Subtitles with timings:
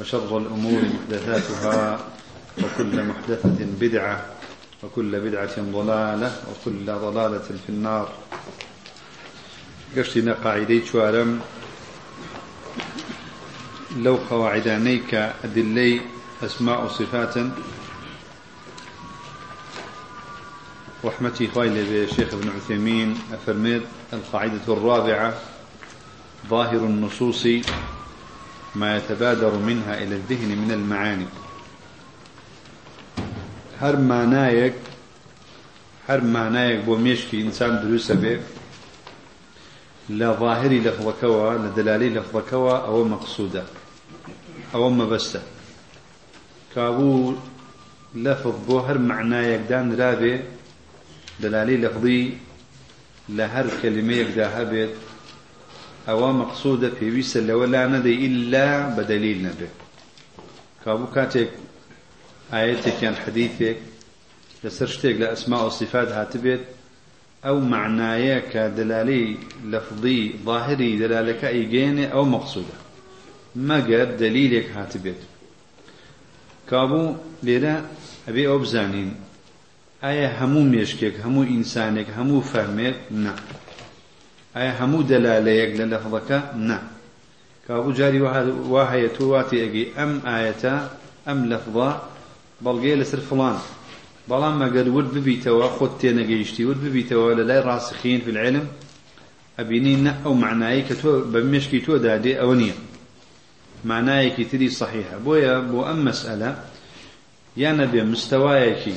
[0.00, 2.06] وشر الأمور محدثاتها
[2.58, 4.26] وكل محدثة بدعة
[4.82, 8.12] وكل بدعة ضلالة وكل ضلالة في النار.
[9.96, 11.40] قشتنا قاعدي شوارم
[13.96, 16.00] لو قواعدانيك أدلي
[16.42, 17.34] أسماء صفات.
[21.04, 25.34] رحمتي خايلة بالشيخ ابن عثيمين أفرميد القاعدة الرابعة
[26.48, 27.46] ظاهر النصوص.
[28.74, 31.26] ما يتبادر منها إلى الذهن من المعاني.
[33.80, 34.74] هر معنايك
[36.08, 38.40] هر معنايك بو ميشكي إنسان دروسة به
[40.08, 43.64] لا ظاهري لفظكوا لا دلالي لفظكوا أو مقصودة
[44.74, 45.42] أو مبسة
[46.74, 47.34] كابو
[48.14, 50.40] لفظ بو هر معنايك دان رابي
[51.40, 52.32] دلالي لفظي
[53.28, 54.26] لهر كلمة
[56.10, 59.68] أو مقصودة في ويسا لولا ندي إلا بدليل نبي.
[60.84, 61.50] كابو كاتك
[62.52, 63.76] آياتك يعني حديثك
[64.64, 66.60] لسرشتك لأسماء وصفات هاتبت
[67.44, 72.76] أو معنايك دلالي لفظي ظاهري دلالك أيجين أو مقصودة.
[73.56, 75.16] ما قد دليلك هاتبت
[76.70, 77.86] كابو ليرا
[78.28, 79.14] أبي أبزانين
[80.04, 82.42] آية همو ميشكك همو إنسانك همو
[84.54, 86.38] ئایا هەموو دەلالەیەک لە لەفظەکە؟
[86.68, 86.78] نا
[87.66, 88.20] کابوو جاری
[88.72, 90.74] وا هەیە تۆ واتی ئەگەی ئەم ئاەتە
[91.26, 91.90] ئەم لەفظە
[92.64, 93.56] بەڵگەیە لەسەر فڵان
[94.30, 98.66] بەڵام مەگەر ورد ببیتەوە خۆت تێنەگەیشتی ورد ببیتەوە لە لای ڕاسخین في العلم
[99.58, 102.76] ئەبینی نە ئەو معنایی کە تۆ بە مشکی تۆ دادێ ئەوە نییە.
[103.90, 105.16] معنایەکی تری صحیحە.
[105.24, 106.50] بۆیە بۆ ئەم مەسئلە
[107.62, 108.96] یا نەبێ مستەوایەکی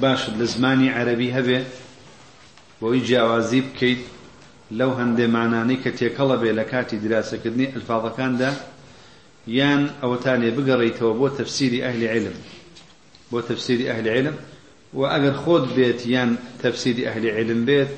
[0.00, 1.58] باش لە زمانی عەرەبی هەبێ
[2.80, 4.02] بۆی جیاوازی بکەیت
[4.70, 8.50] لەو هەندێ مانانەی کە تێکەڵە بێ لە کاتی دراسەکردنی ئەلفاظەکاندا
[9.58, 12.36] یان ئەوەتانێ بگەڕیتەوە بۆ تەفسیری ئەهلی علم
[13.30, 14.36] بۆ تەفسیری ئەهلی علم
[14.98, 16.30] و ئەگەر خۆت بێت یان
[16.62, 17.90] تەفسیری ئەهلی علم بێت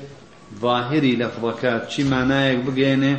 [0.63, 3.13] ظاهری لەفظەکە چی مانایەک بگەێنێ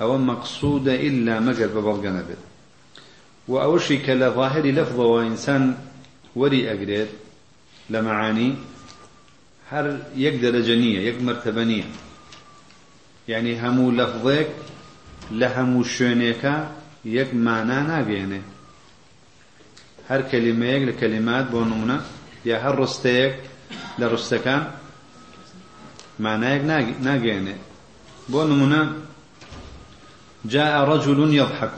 [0.00, 2.42] ئەوە مەقصودە ئللا مەگەر بە بەڵگەنە بێت
[3.50, 5.64] و ئەوەشی کە لە ظاهری لەفظەوە ئینسان
[6.40, 7.10] وەری ئەگرێت
[7.92, 8.50] لە مەعانی
[9.70, 9.86] هەر
[10.24, 11.88] یەک دەرەجە نییە یەک مرتبە نییە.
[13.30, 14.48] يعني همو لفظك
[15.30, 16.54] لهمو شونيكا
[17.04, 18.42] يك معنى ناقينه
[20.08, 22.04] هر كلمة يك لكلمات بونمنا
[22.44, 23.34] يا هر رستيك
[23.98, 24.70] لرستكان
[26.20, 26.60] معناك
[27.00, 27.56] ناقينه
[28.28, 28.82] بونمنا
[30.44, 31.76] جاء رجل يضحك.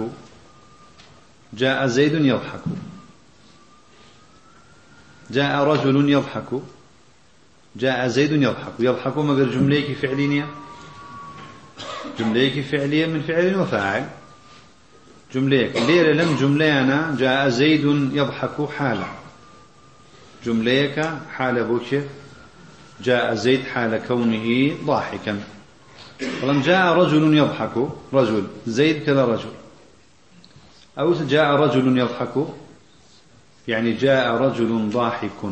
[1.53, 2.65] جاء زيد يضحك.
[5.31, 6.51] جاء رجل يضحك.
[7.77, 8.73] جاء زيد يضحك.
[8.79, 10.62] يضحك مقر جمليك فعلية
[12.19, 14.09] جمليك فعلية من فعل وفاعل.
[15.35, 15.77] جمليك.
[15.77, 19.07] ليلة لم جملينا جاء زيد يضحك حالة
[20.45, 22.03] جمليك حال بوك
[23.03, 25.41] جاء زيد حال كونه ضاحكا.
[26.43, 27.89] ولم جاء رجل يضحك.
[28.13, 28.47] رجل.
[28.67, 29.53] زيد كذا رجل.
[30.99, 32.47] أو جاء رجل يضحك.
[33.69, 35.43] يعني جاء رجل ضاحك.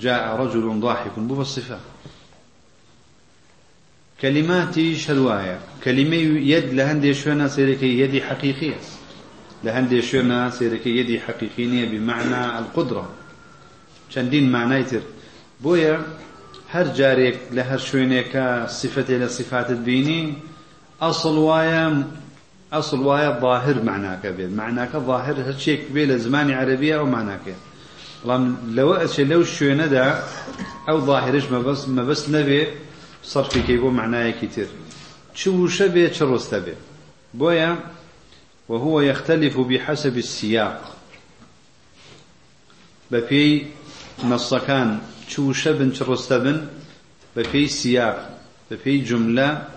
[0.00, 1.18] جاء رجل ضاحك.
[1.18, 1.78] بو الصفة.
[4.20, 6.16] كلماتي شدوايا كلمة
[6.52, 8.80] يد لهندي شونا سيركي يدي حقيقية
[9.64, 13.10] لهندي شونا سيركي يدي حقيقية بمعنى القدرة.
[14.10, 15.00] شندين معنى يتر.
[15.60, 16.02] بويا
[16.70, 18.32] هر جاريك لهر شوينيك
[18.66, 20.34] صفة لصفات الديني
[21.02, 22.04] أصل وايا
[22.72, 27.54] أصل وايا ظاهر معناك بيه معناك ظاهر هالشيء بيه زمان عربية أو معناك.
[28.24, 30.22] لو لو شو ندا
[30.88, 32.66] أو ظاهرش ما بس ما بس نبي
[33.26, 34.66] صرفي كيبو معناه كتير
[35.34, 36.74] شو شبه شرست به
[37.34, 37.78] بويا
[38.68, 40.96] وهو يختلف بحسب السياق.
[43.10, 43.62] بفي
[44.24, 46.66] نصكان شو شبن شرستبن
[47.36, 48.38] بفي سياق
[48.70, 49.68] بفي جملة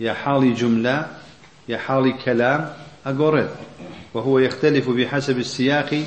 [0.00, 1.06] يا حالي جملة
[1.68, 2.74] يا حالي كلام
[3.06, 3.50] أقرد
[4.14, 6.04] وهو يختلف بحسب السياق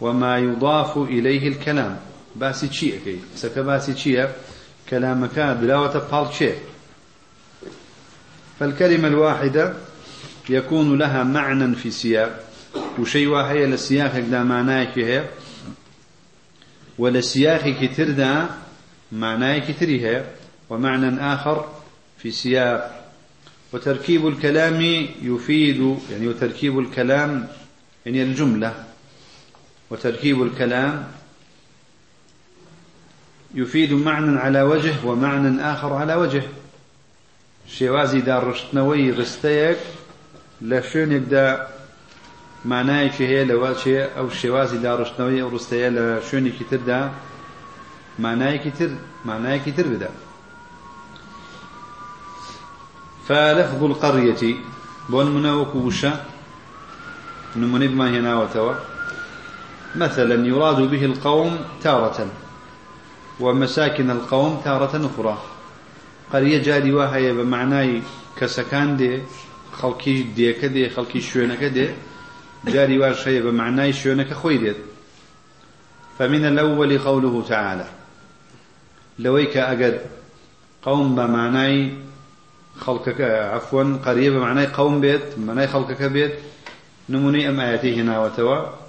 [0.00, 1.98] وما يضاف إليه الكلام.
[2.36, 4.28] باسي چی ئەەکەی؟ سەکە باسی چییە؟
[4.90, 6.52] کەلامەکە دراوەتە پاڵچێ
[8.58, 9.74] فالكلمة الواحدة
[10.48, 12.44] يكون لها معنى في سياق
[12.98, 15.24] وشيء وهي لسياق دا معناه هي
[16.98, 18.48] ولسياق كتر دا
[19.12, 20.24] معناه هي
[20.70, 21.72] ومعنى آخر
[22.18, 23.10] في سياق
[23.72, 24.80] وتركيب الكلام
[25.22, 27.48] يفيد يعني وتركيب الكلام
[28.06, 28.84] يعني الجملة.
[29.90, 31.06] وتركيب الكلام
[33.54, 36.42] يفيد معنى على وجه ومعنى آخر على وجه.
[37.68, 39.80] شێوازی داڕشتنەوەی ڕستەیەک
[40.70, 41.46] لە شوێنێکدا
[42.70, 43.44] مانایەکی هەیە
[43.82, 47.00] چێ ئەو شێوازی داڕشتنەوەی ئەو ڕستەیە لە شوێنێکی تردا
[48.24, 48.90] مانایەکی تر
[49.28, 50.10] مانایەکی تر بدا.
[53.28, 54.42] فلفظ القرية
[55.08, 56.12] بون مناوك وشا
[57.56, 58.74] نمني بما هنا وتوا
[59.96, 62.18] مثلا يراد به القوم تارة.
[63.40, 65.38] ومساكن القوم تارة أخرى.
[66.32, 68.02] وا هەیە بە معنای
[68.38, 69.14] کەسەکان دێ
[69.78, 71.88] خەڵکی دێکە دێ خەڵکی شوێنەکە دێ
[72.72, 74.80] جاری واش بە معنای شوێنەکە خۆی دێت
[76.18, 77.86] فمن الأول قوله تعالى
[79.18, 80.00] لويك أجد
[80.82, 81.92] قوم بمعناي
[82.78, 83.20] خلقك
[83.54, 86.32] عفوا قريب بمعناي قوم بيت بمعناي خلقك بيت
[87.08, 88.87] نمني أم آياته هنا وتوا.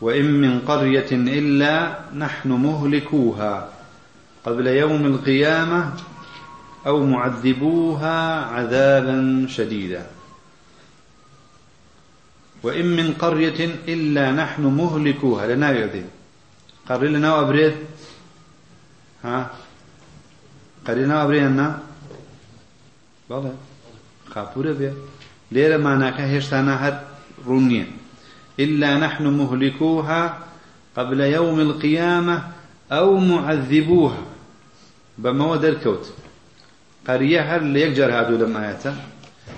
[0.00, 3.68] وإن من قرية إلا نحن مهلكوها
[4.46, 5.92] قبل يوم القيامة
[6.86, 10.06] أو معذبوها عذابا شديدا.
[12.62, 16.06] وإن من قرية إلا نحن مهلكوها لنا يعذب
[16.88, 17.74] قرر لنا أبريد
[19.24, 19.50] ها؟
[20.86, 21.78] قرر لنا أبريد أننا؟
[23.30, 23.52] بلى
[24.34, 24.94] خابورة بيه
[25.52, 27.00] ليرة معناك هشتانا هر
[27.46, 27.86] رونية
[28.60, 30.38] إلا نحن مهلكوها
[30.96, 32.42] قبل يوم القيامة
[32.92, 34.22] أو معذبوها.
[35.18, 36.12] بمواد الكوت
[37.08, 38.96] قرية هر ليكجر هادو لما آياتا.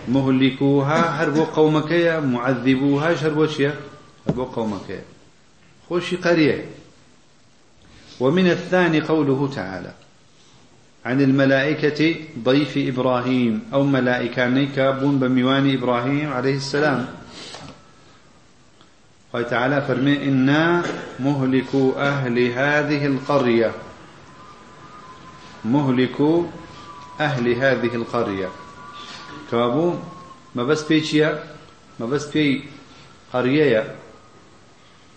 [0.09, 3.75] مهلكوها هر بو قومكيا معذبوها هر بو شيا
[4.29, 5.03] هر بو قومكيا
[5.89, 6.65] خوشي قرية.
[8.21, 9.93] ومن الثاني قوله تعالى
[11.05, 12.15] عن الملائكة
[12.45, 17.07] ضيف إبراهيم أو ملائكة نيكا بون بميوان إبراهيم عليه السلام.
[19.33, 20.83] قال تعالى فرمي إنا
[21.21, 23.73] مهلكوا أهل هذه القرية.
[25.65, 26.45] مهلكوا
[27.21, 28.49] أهل هذه القرية.
[29.51, 29.95] كابو
[30.55, 31.45] ما بس بيشيا
[32.01, 32.65] ما بس بي
[33.33, 33.95] قرية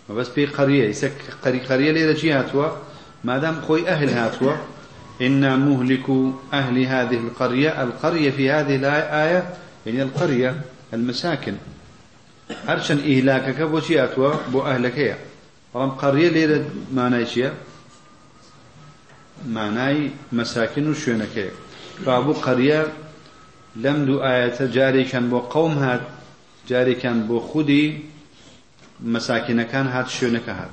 [0.09, 0.89] ما بس بي قرية.
[0.89, 1.13] يسك
[1.45, 2.67] قرية ليلة جي هاتوا؟
[3.23, 4.53] ما دام خوي أهل هاتوا
[5.21, 7.83] إنا مهلك أهل هذه القرية.
[7.83, 9.53] القرية في هذه الآية
[9.85, 10.61] يعني القرية
[10.93, 11.55] المساكن.
[12.67, 15.15] هرشن إهلاكك بو شي هاتوا بو أهلك هي
[15.75, 17.53] رم قرية ليلة معناي شيا
[19.47, 21.51] معناي مساكن وشونك
[22.05, 22.87] فابو قرية
[23.75, 26.01] لم دو آية جاري كان بو قوم هات
[26.67, 27.99] جاري كان بو خودي
[28.99, 30.69] مساكن كان هات شونك هات.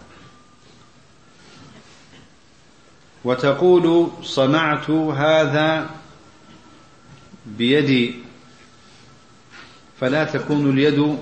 [3.24, 5.90] وتقول صنعت هذا
[7.46, 8.14] بيدي
[10.00, 11.18] فلا تكون اليد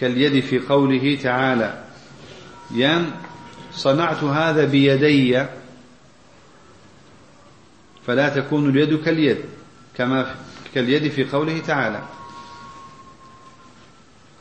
[0.00, 1.84] كاليد في قوله تعالى
[2.76, 3.06] يعني
[3.72, 5.46] صنعت هذا بيدي.
[8.06, 9.38] فلا تكون اليد كاليد
[9.96, 10.34] كما
[10.74, 12.02] كاليد في قوله تعالى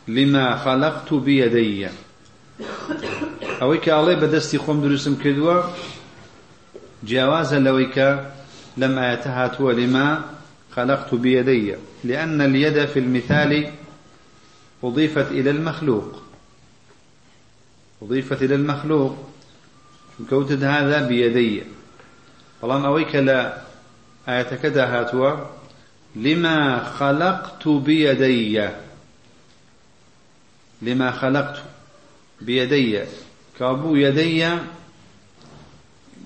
[0.07, 1.87] لما خلقت بيدي.
[3.61, 5.63] أويك الله بدستي خوم درسم كدوا
[7.03, 7.97] جوازا لويك
[8.77, 10.21] لم آياتها لما
[10.75, 11.75] خلقت بيدي.
[12.03, 13.71] لأن اليد في المثال
[14.83, 16.21] أضيفت إلى المخلوق.
[18.01, 19.17] أضيفت إلى المخلوق.
[20.29, 21.63] كوتد هذا بيدي.
[22.61, 23.39] ئەوەی کە لە
[24.27, 25.31] ئاەتەکەدا هاتووە
[26.15, 28.69] لما خلقت بيدي.
[30.81, 31.61] لما خلقت
[32.41, 33.01] بيدي.
[33.59, 34.49] كابو يدي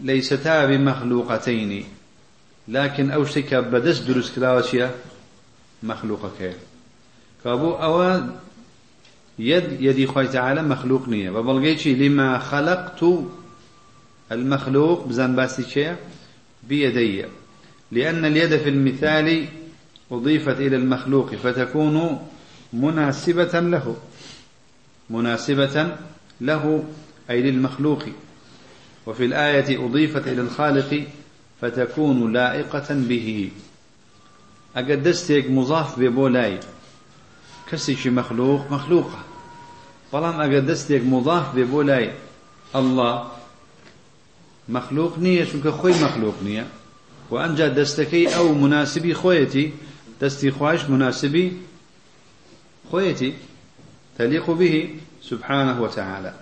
[0.01, 1.85] ليستا بمخلوقتين.
[2.67, 4.91] لكن أو شتك بدس دروس كلاوشيا
[5.83, 6.55] مخلوقك.
[7.45, 8.21] كابو أو
[9.39, 13.05] يد يدي خوي تعالى مخلوق نية وبلغيتي لما خلقت
[14.31, 15.95] المخلوق بزن باسي
[16.69, 17.25] بيدي.
[17.91, 19.45] لأن اليد في المثال
[20.11, 22.27] أضيفت إلى المخلوق فتكون
[22.73, 23.95] مناسبة له.
[25.09, 25.97] مناسبة
[26.41, 26.83] له
[27.29, 28.03] أي للمخلوق.
[29.05, 31.03] وفي الآية أضيفت إلى الخالق
[31.61, 33.49] فتكون لائقة به.
[34.75, 36.59] أقدستك مضاف ببولاي
[37.71, 39.19] كسيش مخلوق مخلوقة.
[40.13, 42.11] بلام أقدستك مضاف ببولاي
[42.75, 43.27] الله
[44.69, 46.65] مخلوق نییە چونکە خۆی مەخلوق نییە
[47.31, 49.67] و ئەمجا دەستەکەی ئەو مناسبی خۆیەتی
[50.21, 51.45] دەستی خوۆش مناسبی
[52.91, 53.33] خويتي
[54.17, 54.89] تليق به
[55.21, 56.33] سبحانه وتعالى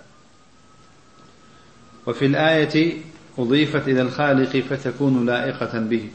[2.06, 2.96] وفي الآية
[3.38, 6.08] أضيفت إلى الخالق فتكون لائقة به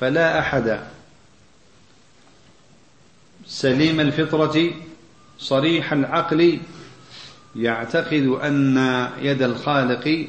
[0.00, 0.80] فلا أحد
[3.48, 4.70] سليم الفطرة
[5.38, 6.58] صريح العقل
[7.56, 8.76] يعتقد أن
[9.22, 10.26] يد الخالق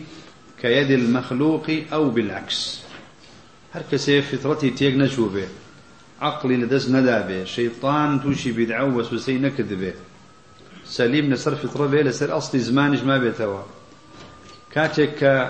[0.62, 2.80] كيد المخلوق أو بالعكس.
[3.74, 5.48] هر كسي فطرتي تيق نشوبه
[6.22, 9.94] عقلي لدس ندابه شيطان توشي بدعو وسوسي نكذبه
[10.86, 13.62] سليم نسر فطرة به لسر أصلي زمانش ما بيتوا
[14.72, 15.50] كاتك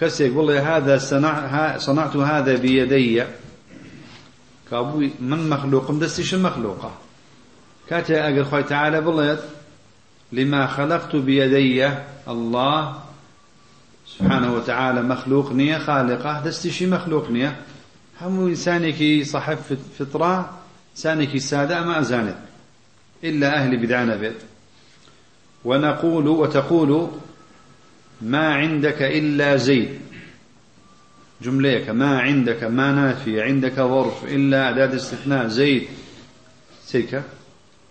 [0.00, 3.24] كسيك والله هذا صنع صنعت هذا بيدي
[4.72, 6.92] كابوي من مخلوق دستيش المخلوقة
[7.88, 9.38] كاتك أقل خوي تعالى بالله
[10.32, 11.88] لما خلقت بيدي
[12.28, 13.02] الله
[14.06, 17.56] سبحانه وتعالى مخلوق نية خالقة دستيشي مخلوق نية.
[18.20, 19.58] هم إنسانك صاحب
[19.98, 20.58] فطرة
[20.92, 22.36] إنسانك سادة ما أزانت.
[23.24, 24.40] إلا أهل بدعنا بيت.
[25.64, 27.10] ونقول وتقول
[28.22, 30.00] ما عندك إلا زيد.
[31.42, 35.88] جمليك ما عندك ما نافي عندك ظرف إلا أعداد استثناء زيد.
[36.84, 37.22] سيكا.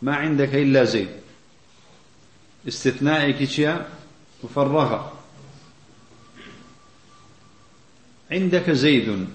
[0.01, 1.09] ما عندك إلا زيد.
[2.67, 3.81] استثنائك شيء
[4.43, 5.13] مفرغة.
[8.31, 9.27] عندك زيد.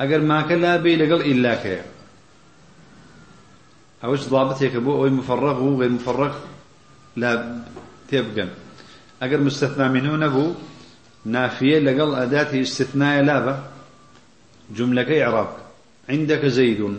[0.00, 1.84] أجر ما كلا بي لقل إلا كيا
[4.04, 6.38] أوش ضابطك أبو أو مفرغ وغير مفرغ؟
[7.16, 7.62] لا
[8.08, 8.48] تبقى
[9.22, 10.54] أجر مستثنى منه نبو.
[11.26, 13.70] نافية لقل أداة استثناء لابا.
[14.70, 15.48] جملة إعراب.
[16.08, 16.98] عندك زيد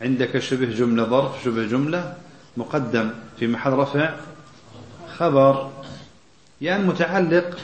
[0.00, 2.16] عندك شبه جملة ظرف شبه جملة
[2.56, 3.10] مقدم.
[3.38, 4.14] في محل رفع
[5.16, 5.70] خبر.
[6.60, 7.58] يعني متعلق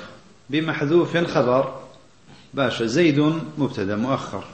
[0.51, 1.81] بمحذوف خبر.
[2.55, 2.87] باشا.
[2.87, 3.19] زيد
[3.59, 4.45] مبتدأ مؤخر.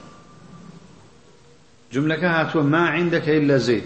[1.93, 3.83] جملة كهات ما عندك إلا زيد.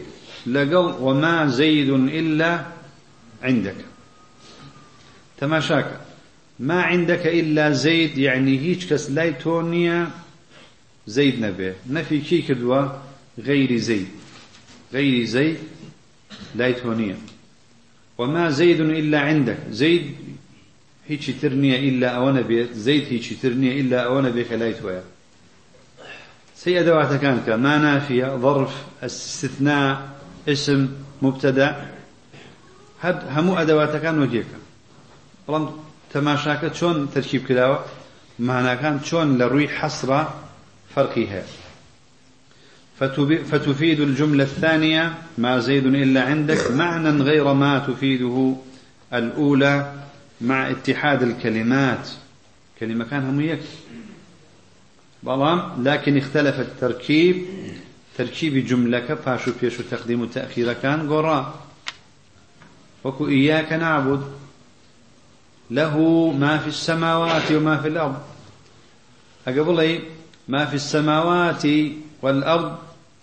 [0.47, 2.65] لقل وما زيد إلا
[3.43, 3.75] عندك.
[5.37, 6.10] تماشاك.
[6.61, 10.09] ما عندك إلا زيد يعني هيج كس لايتونيا
[11.07, 12.87] زيد نبي نفي كي كدوا
[13.39, 14.07] غير زيد
[14.93, 15.57] غير زيد
[16.55, 17.17] لايتونيا
[18.17, 19.57] وما زيد إلا عندك.
[19.69, 20.15] زيد
[21.07, 25.03] هيك ترنية إلا أونا بيت زيد هيك ترنية إلا أونا بيك لايتويا
[26.55, 30.89] سي أدوات كانت ما نافية ظرف استثناء اسم
[31.21, 31.91] مبتدا.
[33.01, 34.45] هب همو أدوات كان وجيك
[36.13, 37.85] تماشاك شون تركيب كلاوة
[38.39, 40.33] معنى كان شون لروي حسرة
[40.95, 41.43] فرقها
[43.51, 48.55] فتفيد الجملة الثانية ما زيد إلا عندك معنى غير ما تفيده
[49.13, 49.93] الأولى
[50.41, 52.09] مع اتحاد الكلمات.
[52.79, 53.61] كلمة كان هم يك
[55.23, 57.45] بلام لكن اختلف التركيب
[58.17, 61.59] تركيب جملة فاشو بيشو تقديم التأخير كان قراء
[63.03, 64.23] وكو إياك نعبد
[65.71, 65.97] له
[66.31, 68.19] ما في السماوات وما في الأرض.
[69.47, 69.99] أقبل
[70.47, 71.63] ما في السماوات
[72.21, 72.77] والأرض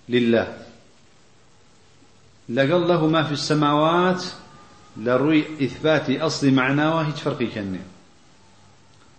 [0.09, 0.57] لله.
[2.49, 4.25] لقل له ما في السماوات
[4.97, 7.81] لروي إثبات أصل معناه هيج فرقي كنه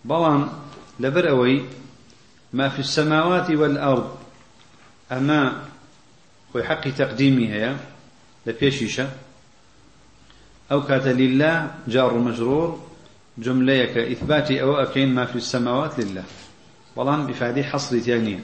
[0.04, 0.48] بلان
[1.00, 1.64] لبر أوي
[2.52, 4.18] ما في السماوات والأرض.
[5.12, 5.62] أما
[6.52, 7.76] خوي حق تقديمها
[8.46, 9.08] لبيشيشة.
[10.72, 12.89] أو كات لله جار مجرور.
[13.40, 16.24] جملة إثبات أو أكين ما في السماوات لله.
[16.96, 18.40] بلان بفادي حصر ثانية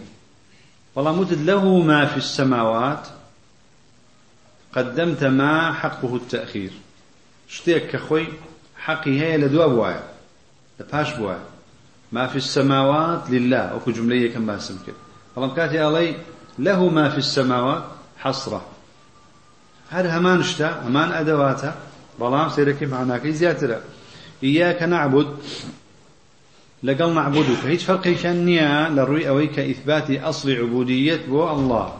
[0.94, 3.08] والله مدد له ما في السماوات.
[4.72, 6.70] قدمت ما حقه التأخير.
[7.48, 8.26] شتيك كخوي
[8.76, 10.02] حقي هي لدو بوايا
[10.80, 11.40] لباش بوايا
[12.12, 13.58] ما في السماوات لله.
[13.58, 14.78] أو جملية كم باسم
[15.36, 16.16] طبعا كاتي علي
[16.58, 17.84] له ما في السماوات
[18.18, 18.66] حصرة.
[19.90, 21.74] هل همان شتا همان أدواتا
[22.20, 23.80] بلام سيرك معناك زيادة
[24.42, 25.36] إياك نعبد
[26.82, 27.64] لقل نعبدك.
[27.64, 28.46] هيج فرقي كان
[28.96, 31.98] لروي أويك إثبات أصل عبودية بو الله.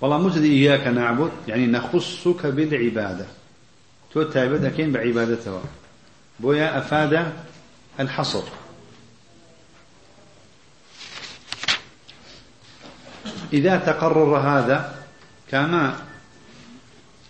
[0.00, 3.26] والله مجد إياك نعبد يعني نخصك بالعبادة.
[4.14, 5.60] تو تايبد أكين بعبادته.
[6.40, 7.32] بويا أفاد
[8.00, 8.42] الحصر.
[13.52, 14.94] إذا تقرر هذا
[15.50, 15.96] كما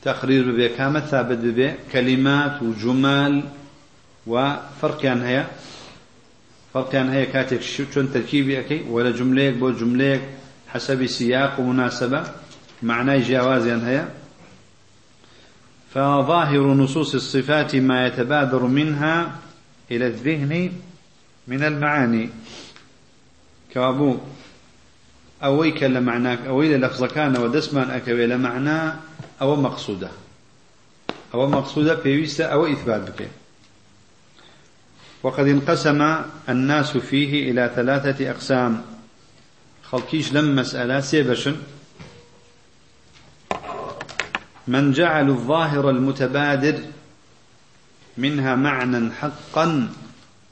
[0.02, 3.44] تقرير به كما ثابت به كلمات وجمال
[4.30, 5.46] وفرق يعني هي
[6.74, 10.22] فرق يعني هي كاتك شون تركيبي أكي ولا جمليك بو جمليك
[10.68, 12.24] حسب سياق ومناسبة.
[12.82, 14.04] معناه جواز يعني هي
[15.94, 19.38] فظاهر نصوص الصفات ما يتبادر منها
[19.90, 20.72] إلى الذهن
[21.48, 22.28] من المعاني.
[23.74, 24.18] كابو
[25.42, 28.92] أويك لمعناك أوي لفظ كان ودسمان أكوي لمعنى
[29.42, 30.10] أو مقصودة.
[31.34, 33.39] أو مقصودة بيويسة أو إثبات بك.
[35.22, 36.16] وقد انقسم
[36.48, 38.82] الناس فيه إلى ثلاثة أقسام.
[39.84, 41.56] خلقيش لم مسألة سيبشن.
[44.68, 46.78] من جعل الظاهر المتبادر
[48.18, 49.88] منها معنى حقا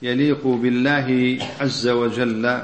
[0.02, 2.62] يليق بالله عز وجل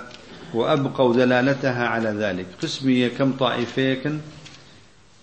[0.54, 2.46] وأبقوا دلالتها على ذلك.
[2.62, 4.12] قسمي كم طائفيك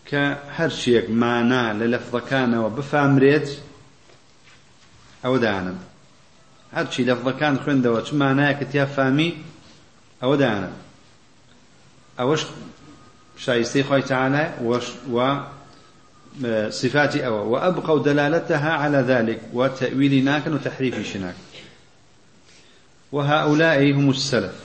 [0.06, 3.50] كهرشيك معنا للفظ كان وبفامريت
[5.26, 5.91] أو دانا
[6.74, 9.34] هرشي لفظ كان خوندەوە چ مانایەکە تیا فامی
[10.22, 10.70] ئەوە دانا.
[12.20, 12.42] ئەوەش
[13.38, 14.44] شایستەی تعالى؟
[15.12, 15.40] و
[16.70, 17.54] صفات أو.
[17.54, 19.40] وأبقوا دلالتها على ذلك.
[19.54, 21.36] وتأويل ناك وتحريف شناك.
[23.12, 24.56] وهؤلاء هم السلف.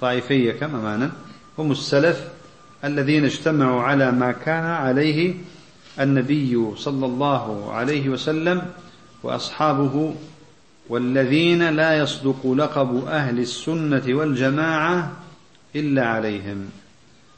[0.00, 1.10] طائفية كم أمانا؟
[1.58, 2.28] هم السلف
[2.84, 5.34] الذين اجتمعوا على ما كان عليه
[6.00, 8.62] النبي صلى الله عليه وسلم
[9.22, 10.14] وأصحابه
[10.88, 15.12] والذين لا يصدق لقب أهل السنة والجماعة
[15.76, 16.70] إلا عليهم.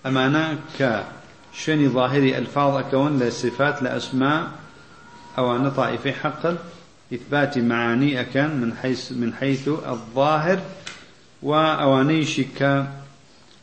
[0.07, 4.51] أمانا كشني ظاهري ألفاظ أكون لصفات لأسماء
[5.39, 6.59] أو أن طائفي حقا
[7.15, 10.61] إثبات معاني أكان من حيث, من حيث الظاهر
[11.43, 12.87] وأوانيشك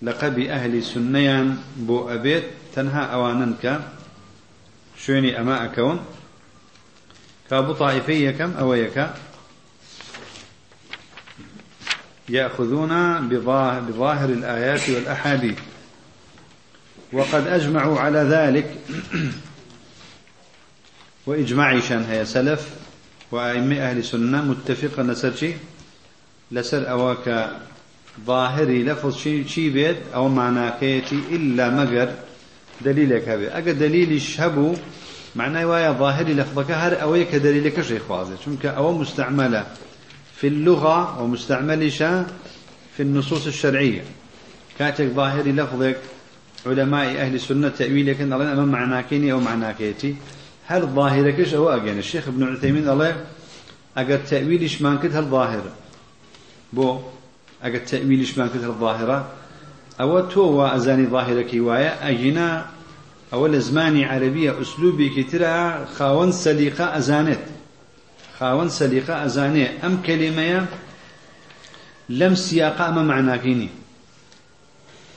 [0.01, 2.43] لقب أهل سنيان بو أبيت
[2.75, 3.81] تنهى أواننك
[4.97, 5.99] شوني أما أكون.
[7.49, 9.09] كابو طائفية كم أويك
[12.29, 15.59] يأخذون بظاهر الآيات والأحاديث.
[17.13, 18.75] وقد أجمعوا على ذلك.
[21.27, 22.69] وإجماع شان هي سلف
[23.31, 25.53] وأئمة أهل السنة متفقا لسر
[26.51, 27.51] لسر أواك
[28.25, 32.13] ظاهري لفظ شي شي بيت أو معناكيتي إلا مقر
[32.81, 34.75] دليلك هذا أجا دليل الشهبو
[35.35, 39.65] معناه ويا ظاهري لفظك هر أويك دليلك شيخ واضح شمك أو مستعملة
[40.37, 42.25] في اللغة ومستعملشة
[42.97, 44.03] في النصوص الشرعية.
[44.79, 45.97] كاتك ظاهري لفظك
[46.65, 50.15] علماء أهل السنة تأويلك أن الله أمام معناكيني أو معناكيتي.
[50.65, 53.25] هل ظاهرك أو أجن الشيخ ابن عثيمين الله
[53.97, 55.63] أجد تأويلش ما كنت هل ظاهر
[56.73, 56.99] بو
[57.63, 59.31] أجد تأويلش ما كنت هل ظاهرة؟
[60.01, 62.65] أو تو أزاني ظاهرك وايا أجنا
[63.33, 67.39] أول زماني عربية أسلوبي كتيرا خاون سليقة أزانت.
[68.39, 70.67] خاون سليقة أزاني أم كلمة
[72.09, 73.69] لم سياقة أما معناكيني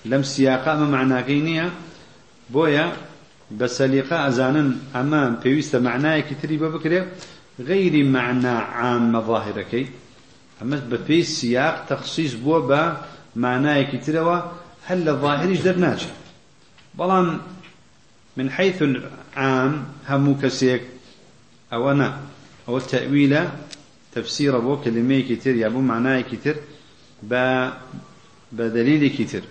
[0.05, 1.71] لم سياقة أما معناكيني
[2.51, 2.93] بويا
[3.51, 7.07] بسليقة أزانا أما بيوست معناه كتري ببكري
[7.61, 9.89] غير معنى عام ظاهرك
[10.63, 12.61] أما بفي سياق تخصيص بو
[13.37, 14.43] بمعناه كتري
[14.87, 16.03] هل الظاهر درناش
[16.95, 17.39] بلان
[18.37, 20.83] من حيث العام هم كسيك
[21.73, 22.21] أو أنا
[22.69, 23.39] أو التأويل
[24.15, 26.57] تفسير بو كلمة كتير يا بو معناه كتير
[28.53, 29.43] بدليل كتير.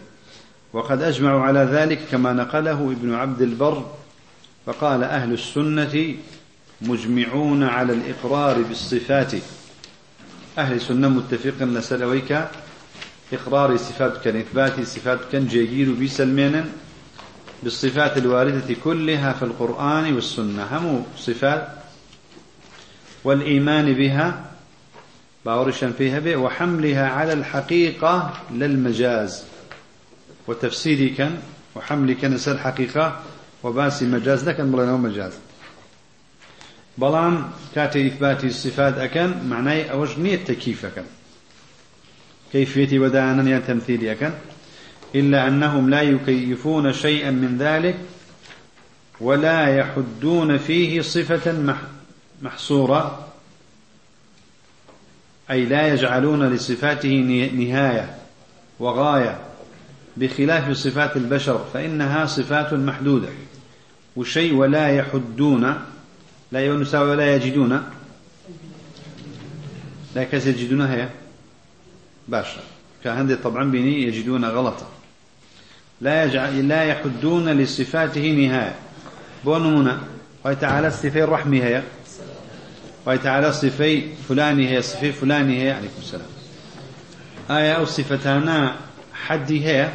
[0.74, 3.86] وقد أجمعوا على ذلك كما نقله ابن عبد البر
[4.66, 6.16] فقال أهل السنة
[6.82, 9.34] مجمعون على الإقرار بالصفات.
[10.58, 12.48] أهل السنة متفقين لسلويك
[13.34, 16.66] إقرار صفات كان إثبات صفات كان جيجير بسلمين
[17.64, 20.64] بالصفات الواردة كلها في القرآن والسنة.
[20.78, 21.79] هم صفات
[23.24, 24.52] والإيمان بها
[25.46, 29.44] باورشا فيها به وحملها على الحقيقة للمجاز.
[30.48, 31.38] وتفسيري كان
[31.76, 33.20] وحملي كان سر الحقيقة
[33.64, 35.34] وباسي مجاز لكن بلانه مجاز.
[36.98, 37.44] بلان
[37.76, 41.04] كاتي إثبات الصفات أكن معناه أوج نية تكييف أكن.
[42.52, 44.32] كيفية ودانا يا تمثيل أكن.
[45.16, 47.98] إلا أنهم لا يكيفون شيئا من ذلك
[49.22, 51.52] ولا يحدون فيه صفة
[52.42, 53.28] محصورة
[55.52, 57.10] أي لا يجعلون لصفاته
[57.56, 58.16] نهاية
[58.80, 59.40] وغاية
[60.18, 63.28] بخلاف صفات البشر فإنها صفات محدودة.
[64.16, 65.76] والشيء ولا يحدون
[66.52, 67.84] لا ينسى ولا يجدون.
[70.16, 71.10] لا كاس يجدون هي؟
[72.28, 72.62] باشا.
[73.04, 74.88] كهندي طبعا بني يجدون غلطة
[76.02, 78.76] لا يجعل لا يحدون لصفاته نهاية.
[79.46, 80.00] بونمنا
[80.46, 81.84] وتعالى صفي الرحمة هي.
[83.06, 86.28] وتعالى صفي فلان هي صفي فلان هي عليكم السلام.
[87.52, 88.76] آية أو صفتانا
[89.14, 89.90] حدي هي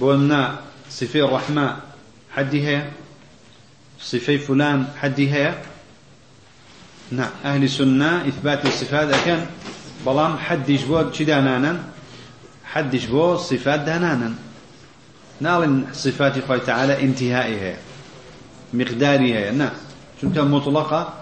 [0.00, 0.58] بولنا
[0.90, 1.76] صفي الرحمة
[2.30, 2.90] حدي هي
[4.00, 5.54] صفي فلان حدي هي.
[7.10, 9.44] نعم أهل سنة إثبات الصفات أكن
[10.06, 11.84] بلام حد يجبو دانانا؟
[12.64, 14.34] حد يجبو صفات دانانا.
[15.40, 17.76] نال صفات الله تعالى انتهائها
[18.72, 19.70] مقدارها نعم
[20.22, 21.17] چونك مطلقة؟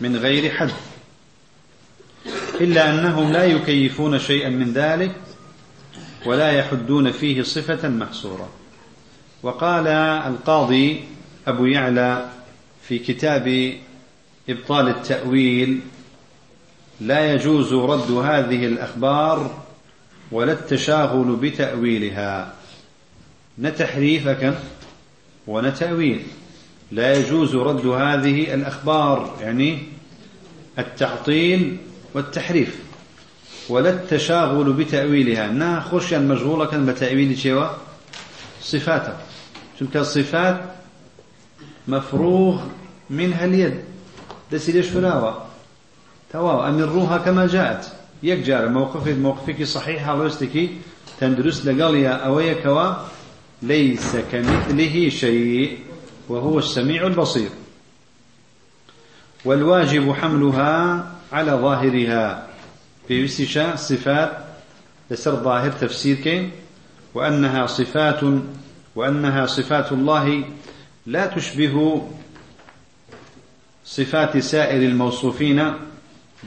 [0.00, 0.70] من غير حد.
[2.60, 5.14] إلا أنهم لا يكيفون شيئا من ذلك
[6.26, 8.48] ولا يحدون فيه صفة محصورة.
[9.42, 11.04] وقال القاضي
[11.46, 12.28] أبو يعلى
[12.82, 13.74] في كتاب
[14.48, 15.80] إبطال التأويل
[17.00, 19.64] لا يجوز رد هذه الأخبار
[20.32, 22.54] ولا التشاغل بتأويلها.
[23.58, 24.58] نتحريفك
[25.46, 26.22] ونتأويل.
[26.92, 29.82] لا يجوز رد هذه الأخبار يعني
[30.78, 31.76] التعطيل
[32.14, 32.76] والتحريف
[33.68, 35.46] ولا التشاغل بتأويلها.
[35.46, 37.66] نا خشيا مشغولة بتأويل شيء
[38.62, 39.12] صفاته
[39.80, 40.60] تلك الصفات
[41.88, 42.60] مفروغ
[43.10, 43.74] منها اليد.
[44.52, 45.44] دسي ليش فلاوة؟
[46.32, 46.68] تواو.
[46.68, 47.92] أمروها كما جاءت.
[48.22, 50.68] يكجار موقف موقفك صحيح لوستك
[51.20, 52.92] تندرس لقاليا أويكوا
[53.62, 55.78] ليس كمثله شيء.
[56.28, 57.50] وهو السميع البصير.
[59.44, 62.48] والواجب حملها على ظاهرها.
[63.08, 64.38] في وسشا صفات
[65.10, 66.50] لسر ظاهر تفسير كين
[67.14, 68.20] وأنها صفات
[68.96, 70.44] وأنها صفات الله
[71.06, 72.08] لا تشبه
[73.84, 75.72] صفات سائر الموصوفين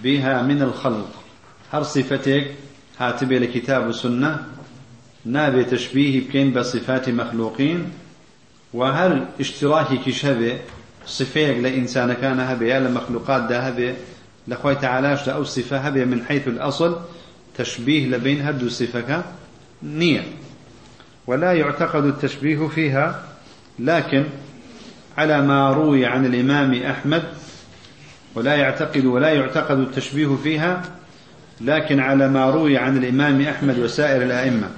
[0.04, 1.10] بها من الخلق.
[1.72, 2.52] هر صفتك
[3.00, 4.46] هاتبه لكتاب السنة
[5.26, 7.92] نابي تشبيه بكين بصفات مخلوقين
[8.74, 10.58] وهل اشتراكي كشبه
[11.06, 13.94] صفيك لإنسان كان هبه لمخلوقات ده هبه
[14.48, 16.98] لخوي تعالاش أو صفة هبه من حيث الأصل
[17.58, 19.22] تشبيه لبين هدو صفك
[19.84, 20.24] نية
[21.28, 23.24] ولا يعتقد التشبيه فيها
[23.80, 24.24] لكن
[25.18, 27.24] على ما روي عن الإمام أحمد
[28.36, 30.82] ولا يعتقد ولا يعتقد التشبيه فيها
[31.62, 34.70] لكن على ما روي عن الإمام أحمد وسائر الأئمة.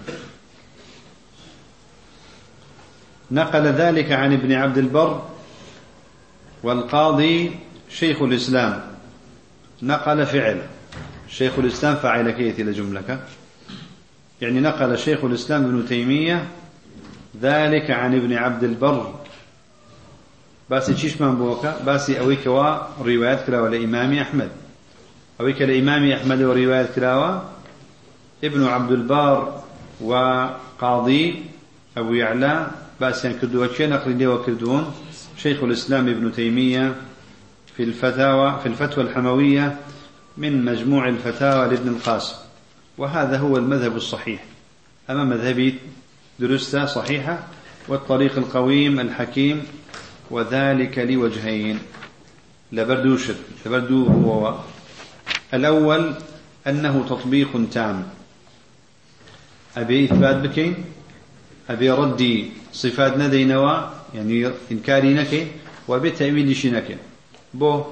[3.31, 5.21] نقل ذلك عن ابن عبد البر
[6.63, 7.51] والقاضي
[7.89, 8.81] شيخ الإسلام.
[9.81, 10.61] نقل فعل.
[11.29, 13.19] شيخ الإسلام فعل كيتي لجملك
[14.41, 16.47] يعني نقل شيخ الإسلام ابن تيمية
[17.41, 19.13] ذلك عن ابن عبد البر.
[20.69, 24.49] باسي چیش من بوكا؟ باسي أويك وا روايات كلاوة لإمام أحمد.
[25.41, 27.43] أويك لإمام أحمد وروايات كلاوة
[28.43, 29.63] ابن عبد البار
[30.01, 31.43] وقاضي
[31.97, 32.67] أبو يعلى
[33.01, 34.93] باسيان كردوا كي نقل لي وكردون
[35.37, 36.95] شيخ الإسلام ابن تيمية
[37.77, 39.77] في الفتاوى في الفتوى الحموية
[40.37, 42.35] من مجموع الفتاوى لابن القاسم.
[42.97, 44.43] وهذا هو المذهب الصحيح.
[45.09, 45.75] أما مذهبي
[46.39, 47.47] درسته صحيحة
[47.87, 49.63] والطريق القويم الحكيم
[50.31, 51.79] وذلك لوجهين.
[52.71, 54.59] لبردو شر لبردو هو.
[55.53, 56.13] الأول
[56.67, 58.07] أنه تطبيق تام.
[59.77, 60.85] أبي إثبات بكين؟
[61.69, 62.51] أبي ردي.
[62.73, 63.81] صفات ندينوا
[64.15, 65.47] يعني إنكاري نكي
[65.87, 66.97] وأبي تأويل شنك
[67.53, 67.83] بو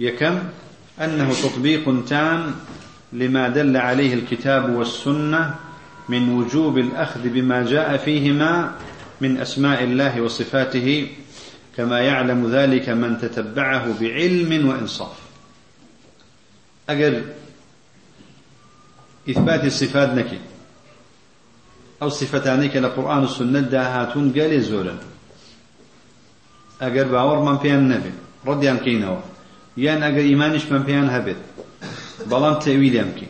[0.00, 0.38] يكم
[1.00, 2.54] أنه تطبيق تام
[3.12, 5.54] لما دل عليه الكتاب والسنة
[6.08, 8.74] من وجوب الأخذ بما جاء فيهما
[9.20, 11.08] من أسماء الله وصفاته
[11.76, 15.16] كما يعلم ذلك من تتبعه بعلم وإنصاف.
[16.88, 17.24] أجل
[19.30, 20.38] إثبات الصفات نكي.
[22.04, 24.94] أو صفتانك لقرآن السنة داهاتون قال زولا.
[26.82, 28.12] أجل باور من فيها النبي
[28.46, 29.20] ردي عن كينوا
[29.76, 31.36] يان أجل إيمانش من فيها هبت.
[32.30, 33.26] بلان تأويل يمكن.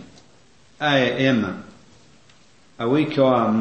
[0.83, 1.55] آية إما
[2.81, 3.19] أويك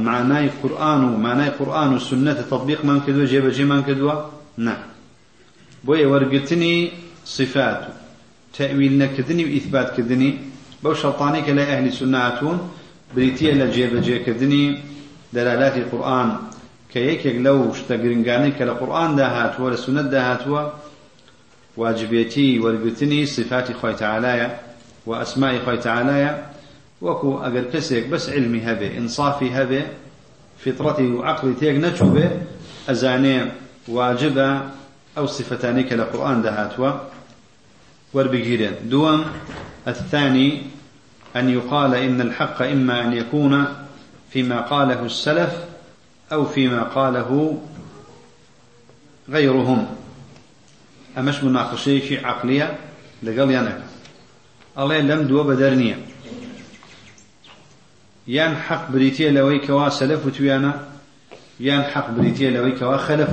[0.07, 4.13] معناي قرآن ومعناي قرآن والسنة تطبيق من كدوا جيب جي من كدوا؟
[4.57, 4.83] نعم.
[5.83, 6.91] بوي ورقتني
[7.25, 7.87] صفات.
[8.57, 10.29] تأويل نكدني وإثبات كدني.
[10.83, 12.57] بو شرطاني كلا أهل سناتون
[13.15, 14.93] بريتيا لجيب جي كدني.
[15.33, 16.37] دلالات القرآن
[16.93, 17.73] كيك لو
[18.59, 20.71] كلا قرآن داهات ولا سنة داهات
[21.77, 24.57] واجبيتي ورقتني صفات خوي تعالى
[25.05, 26.45] وأسماء خوي تعالى
[27.01, 29.83] وكو أقل كسيك بس علمي هبه إنصافي هبه
[30.65, 32.29] فطرتي وعقلي تيك نتشوبه
[32.89, 33.45] أزاني
[33.87, 34.61] واجبة
[35.17, 36.91] أو صفتان كالقرآن دهاتوا
[38.13, 39.25] وربجيرين دوم
[39.87, 40.61] الثاني
[41.35, 43.65] أن يقال إن الحق إما أن يكون
[44.33, 45.53] فيما قاله السلف
[46.31, 47.61] أو فيما قاله
[49.29, 49.87] غيرهم.
[51.17, 52.77] أمش مناقشة عقلية؟
[53.23, 53.83] لقال ينك
[54.77, 55.97] الله لم دو بدرنية.
[58.27, 60.39] يان حق بريتيا لوي كوا سلف
[61.59, 63.29] يان حق بريتيا لوي كوا خلف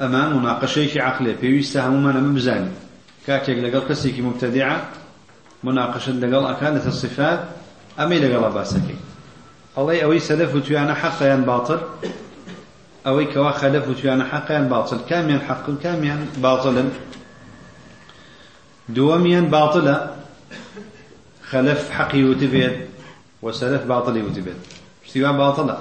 [0.00, 2.70] أما مناقشة في عقله بيويستا هموما مبزاني
[3.26, 4.88] كاتيك لقل كسيكي مبتدعة
[5.64, 7.61] مناقشة لقل أكادة الصفات
[7.98, 8.96] أمي لقل باسكي
[9.78, 11.80] الله أوي سلف وتويانا حق يان باطل
[13.06, 16.84] أو كوا خلف وتيانا حقا باطل كاميا حق كاميا باطلا
[18.88, 20.10] دوميا باطلا
[21.50, 22.88] خلف حقي وتبيت
[23.42, 24.56] وسلف باطلي وتبيت
[25.04, 25.78] اشتباه باطلا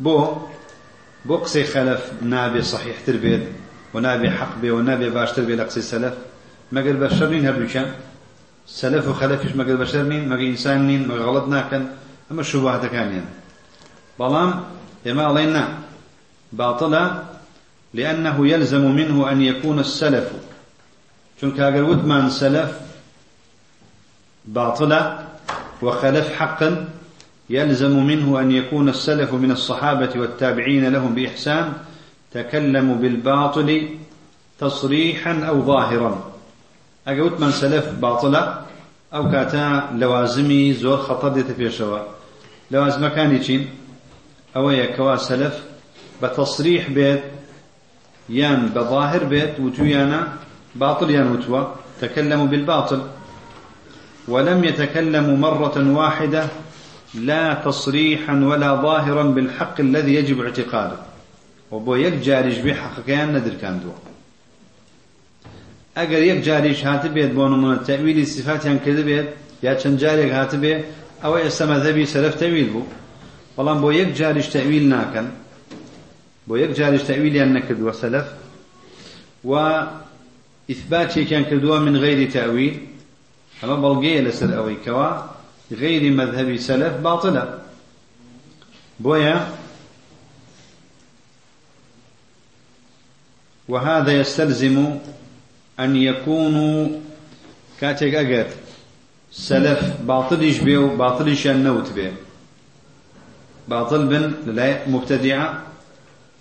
[0.00, 0.36] بو
[1.24, 3.42] بو قسي خلف نابي صحيح تربيت
[3.94, 6.14] ونابي حق بي ونابي باش تربيت لقسي سلف
[6.72, 7.94] ما قال بشر نين هردوشان
[8.66, 11.86] سلف وخلفش ما قال بشر ما إنسان نين ما غلط ناكن
[12.30, 13.22] أما الشبهات كان يعني
[14.18, 14.64] بلام
[15.06, 15.78] إما علينا
[16.52, 17.24] باطلة
[17.94, 20.32] لأنه يلزم منه أن يكون السلف.
[21.40, 22.80] چونك اگر ودمان سلف
[24.44, 25.26] باطلة
[25.82, 26.88] وخلف حقا
[27.50, 31.72] يلزم منه أن يكون السلف من الصحابة والتابعين لهم بإحسان
[32.32, 33.88] تكلموا بالباطل
[34.58, 36.35] تصريحا أو ظاهرا.
[37.06, 37.52] أقوت من
[39.14, 42.08] أو كاتا لوازمي زور خطر ديت في الشواء
[42.70, 43.68] لوازم كان يشين
[44.56, 45.64] أو يكوا سلف
[46.22, 47.22] بتصريح بيت
[48.28, 50.28] يان بظاهر بيت وتويانا
[50.74, 51.64] باطل يان وتوا
[52.00, 53.02] تكلموا بالباطل.
[54.28, 56.46] ولم يتكلموا مرة واحدة
[57.14, 60.96] لا تصريحا ولا ظاهرا بالحق الذي يجب اعتقاده.
[61.70, 62.14] وبو يك
[62.64, 63.90] بحق كان ندر كان دو
[65.96, 69.28] يك جاريش هات بيت بون من التأويل الصفات يعني كذا بيت
[69.62, 70.84] يا چند جاريك هات بيت
[71.24, 72.82] أو اسم ذبي سلف تأويل بو.
[73.58, 75.28] بو يك جاريش تأويل ناكن
[76.46, 78.26] بو يك جاريش تأويل يعني نكدوا سلف.
[79.44, 82.86] وإثبات كان كدوا من غير تأويل
[83.64, 85.22] أما بلغي لسر أوي كوا
[85.72, 87.58] غير مذهب سلف باطلة.
[89.00, 89.48] بويا
[93.68, 94.98] وهذا يستلزم
[95.80, 96.88] أن يكونوا
[97.80, 98.46] كاتك أجر
[99.32, 102.12] سلف باطل يشبه باطل يشنوت به
[103.68, 105.66] باطل بن لا مبتدعة.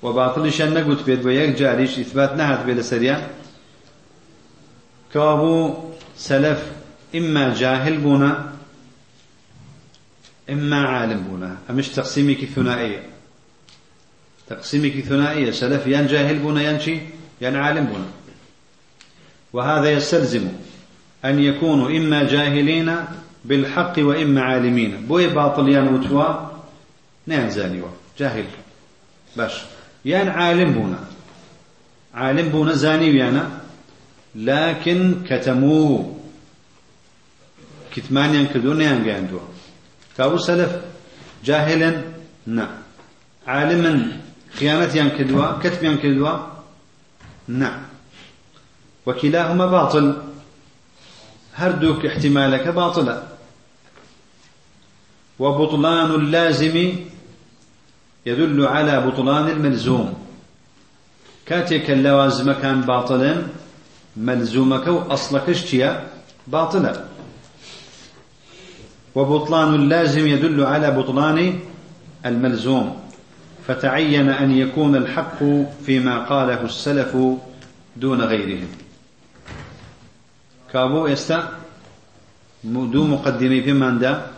[0.04, 3.28] وباطل يشنقوت به ويك جاريش إثبات نهت به لسريا
[5.14, 5.74] كابو
[6.18, 6.72] سلف
[7.16, 8.54] إما جاهل بنا
[10.50, 13.04] إما عالم بنا أمش تقسيمك ثنائية.
[14.48, 15.52] تقسيمك ثنائية.
[15.52, 17.00] سلف ين جاهل بنا ينشي
[17.42, 18.06] ين عالم بنا
[19.56, 20.48] وهذا يستلزم
[21.26, 22.96] أن يكونوا إما جاهلين
[23.46, 25.06] بالحق وإما عالمين.
[25.08, 26.28] بوي باطل ين وتوا
[27.28, 27.88] نعم زانيوا
[28.20, 28.46] جاهل.
[29.38, 29.54] باش.
[30.06, 31.00] ين عالم بنا
[32.14, 33.50] عالم بنا زاني ويانا.
[34.36, 36.20] لكن كتموه
[37.96, 39.40] كتمانيان كردو نيان قاندو
[40.18, 40.72] كابو سلف.
[41.46, 42.02] جاهلا؟
[42.48, 42.68] نا.
[43.48, 44.20] عالما
[44.60, 46.38] خيانتيان كدوا كتبيان كدوا
[47.48, 47.80] نا.
[49.06, 50.22] وكلاهما باطل.
[51.56, 53.24] هردوك احتمالك باطلا.
[55.40, 56.94] وبطلان اللازم
[58.26, 60.14] يدل على بطلان الملزوم.
[61.46, 63.42] كاتك اللوازم كان باطلا
[64.18, 66.08] ملزومك وأصلك اشتيا
[66.48, 67.06] باطلا.
[69.16, 71.60] وبطلان اللازم يدل على بطلان
[72.26, 73.02] الملزوم.
[73.68, 75.44] فتعين أن يكون الحق
[75.86, 77.18] فيما قاله السلف
[77.96, 78.85] دون غيرهم.
[80.76, 81.50] كابو استا
[82.64, 84.32] دو مقدمي في ماندا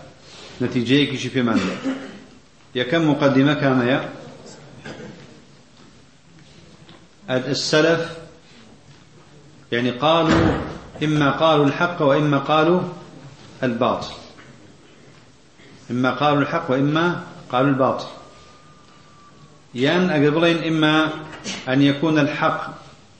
[0.61, 1.77] نتيجة كشي في ماندا.
[2.75, 4.09] يا كم مقدمة كان يا؟
[7.29, 8.17] السلف
[9.71, 10.61] يعني قالوا
[11.03, 12.81] إما قالوا الحق وإما قالوا
[13.63, 14.13] الباطل.
[15.91, 18.07] إما قالوا الحق وإما قالوا الباطل.
[19.73, 21.09] يان أقبلين إما
[21.69, 22.73] أن يكون الحق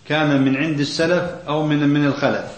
[0.05, 2.56] كان من عند السلف أو من من الخلف.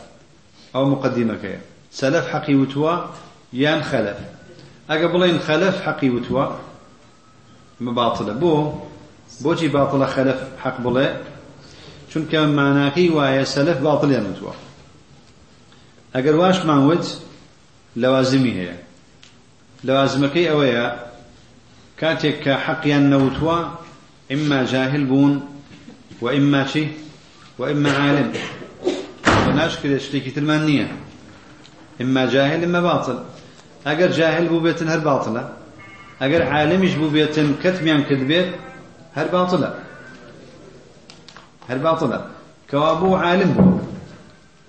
[0.80, 1.62] أو مقدمة كيا
[1.92, 2.96] سلف حقي وتوا
[3.54, 4.18] يان خلف.
[4.90, 6.46] أقبلين خلف حقي وتوا
[7.82, 8.74] مباطلة بو
[9.42, 11.08] بوجي باطلة خلف حق بڵێ
[12.12, 14.54] چونکە ماناکەی وایە سەلف باڵیان وتووە
[16.16, 17.06] ئەگەر واشمان وت
[18.02, 18.78] لەوازمی هەیە
[19.88, 20.88] لوازمەکەی ئەوەیە
[22.02, 23.58] کاتێک کە حەقیان نەوتووە
[24.32, 25.34] ئیما جاهل بوون
[26.22, 26.84] و ئیما چی
[27.60, 27.62] و
[29.50, 30.88] عالم ناشکرێت شتێکی ترمان نییە.
[32.34, 33.18] جاهل ئمە باطل.
[33.88, 35.44] ئەگەر جاهل بوو بێتن هەر باطلە.
[36.22, 38.50] ئەگەر عالمیش بوو بێتن کەتمیان کرد بێت
[39.18, 39.70] هەر باطلە.
[41.70, 42.20] هەر باطلە.
[42.70, 43.80] کەوا بوو عالم بوو.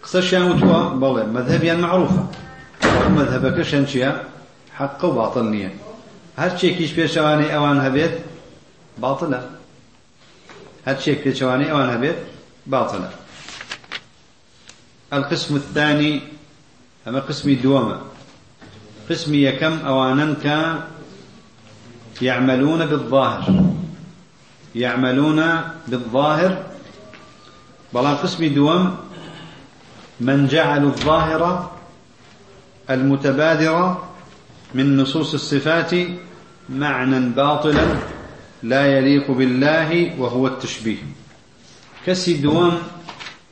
[0.04, 2.22] قسەشیان وتووە بەڵێ مەذهبیان معروفە.
[3.16, 4.12] مەذهبەکەشیان چییە؟
[4.78, 5.70] حق و باطل نییە.
[6.40, 8.14] هەر چێکیش پێشەوانەی ئەوان هەبێت
[9.02, 9.40] باطلە.
[10.86, 12.18] هەر چێک پێچەوانەی ئەوان هەبێت
[12.72, 13.10] باطلە.
[15.12, 16.20] القسم الثاني
[17.08, 18.00] أما قسمي دوما
[19.10, 20.84] قسمي يكم أوانا
[22.22, 23.74] يعملون بالظاهر.
[24.74, 25.40] يعملون
[25.88, 26.62] بالظاهر.
[27.94, 28.96] بلا قسم دوم
[30.20, 31.70] من جعل الظاهر
[32.90, 33.96] المتبادر
[34.74, 35.90] من نصوص الصفات
[36.68, 37.86] معنى باطلا
[38.62, 41.02] لا يليق بالله وهو التشبيه.
[42.06, 42.78] كسي دوام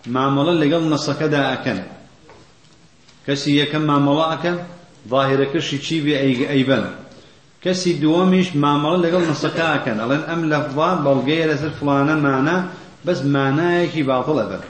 [0.06, 1.82] معاملة لقل نصكدا أكن.
[3.26, 4.58] كسي يكن معاملة أكن
[5.08, 6.90] ظاهر كشي تشيبي أي أيبان
[7.62, 10.00] كسي دوامش معاملة لقل نصكا أكن.
[10.00, 12.64] ألين أم لفظا بلغي لسر فلانا معنى
[13.04, 14.60] بس معناه كي باطل أبدا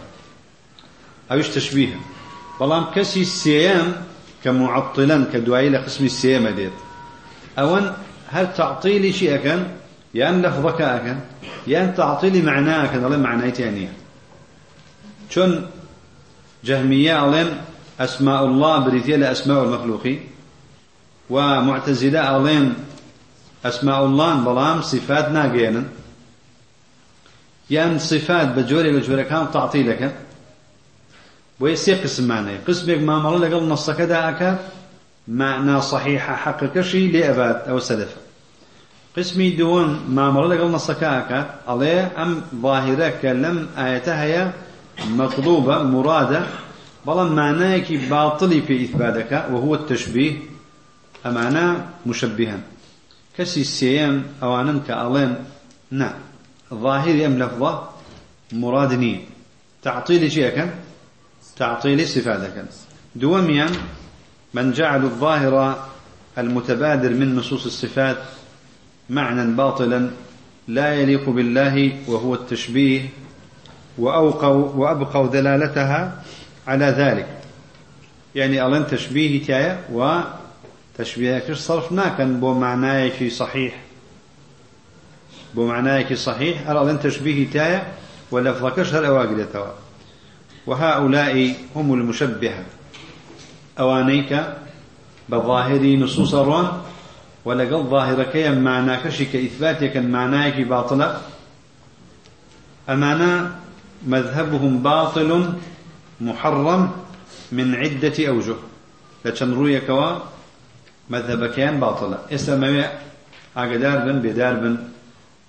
[1.32, 1.96] أوش تشبيه.
[2.60, 3.92] بلام كسي السيام
[4.44, 6.72] كمعطلا كدعي لقسم السيام ديت.
[7.58, 7.92] أون
[8.28, 9.62] هل تعطيلي شيء أكن
[10.14, 11.16] يان لفظك أكن
[11.66, 13.50] يان تعطيلي معناه أكن ألين معناه
[15.30, 15.66] شون
[16.64, 17.48] جهمية ألين
[18.00, 20.20] أسماء الله بريتيا لأسماء المخلوقين
[21.30, 22.74] ومعتزلة ألين
[23.64, 25.84] أسماء الله بلام صفات ناقينا
[27.70, 30.14] يان صفات بجوري بجوري كان تعطيلك
[31.60, 34.58] ويسي قسم معنى قسمك ما مر لقل نصك داك
[35.28, 38.16] معنى صحيحة حق كشي لأبات أو سلف
[39.16, 44.52] قسمي دون ما مر لقل نصك أكا عليه أم ظاهرة كلم آيتها هي
[45.06, 46.46] مطلوبة مرادة.
[47.06, 50.32] بل معناك باطل في إثباتك وهو التشبيه.
[51.26, 52.60] أمانا مشبها
[53.38, 55.34] كسي السيام أو أنك ألين
[55.90, 56.14] نعم.
[56.74, 57.88] ظاهر أم لفظة
[58.52, 59.20] مرادني
[59.82, 60.70] تعطيل شيء كان
[61.56, 62.64] تعطيل صفاتك.
[63.16, 63.66] دوميا
[64.54, 65.88] من جعل الظاهر
[66.38, 68.16] المتبادر من نصوص الصفات
[69.10, 70.10] معنى باطلا
[70.68, 73.08] لا يليق بالله وهو التشبيه.
[73.98, 76.22] وأوقوا وأبقوا دلالتها
[76.66, 77.26] على ذلك.
[78.34, 79.84] يعني ألن تشبيه تايا
[80.98, 83.76] وتشبيه صرف ناكن بو معناه صحيح.
[85.54, 87.92] بو معناه صحيح ألن تشبيه تايا
[88.30, 89.66] ولفظكش هل أواقدتوا
[90.66, 92.64] وهؤلاء هم المشبهة.
[93.78, 94.44] أوانيك
[95.28, 96.82] بظاهر نصوص الرون
[97.44, 101.20] ولقل ظاهرك معناك شك إثباتك معناك باطلة.
[102.88, 103.58] أمانا
[104.06, 105.52] مذهبهم باطل
[106.20, 106.90] محرم
[107.52, 108.54] من عدة أوجه.
[109.24, 109.90] لكن رويك
[111.10, 112.18] مذهب كان باطلة.
[112.32, 112.90] اسمه
[113.56, 114.78] أقدار بن بدار بن.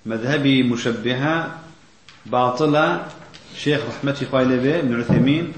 [0.06, 1.58] مذهبي مشبهة
[2.26, 3.06] باطلة
[3.56, 5.52] شيخ رحمتي خوالي به ابن عثيمين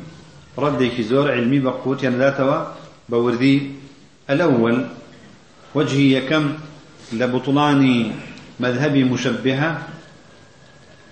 [0.58, 2.02] رديك زور علمي بقوت.
[2.02, 2.64] يعني ذاتوا
[3.08, 3.70] بوردي
[4.30, 4.86] الأول.
[5.74, 6.52] وجهي يكم
[7.12, 8.12] لبطلان
[8.60, 9.82] مذهبي مشبهة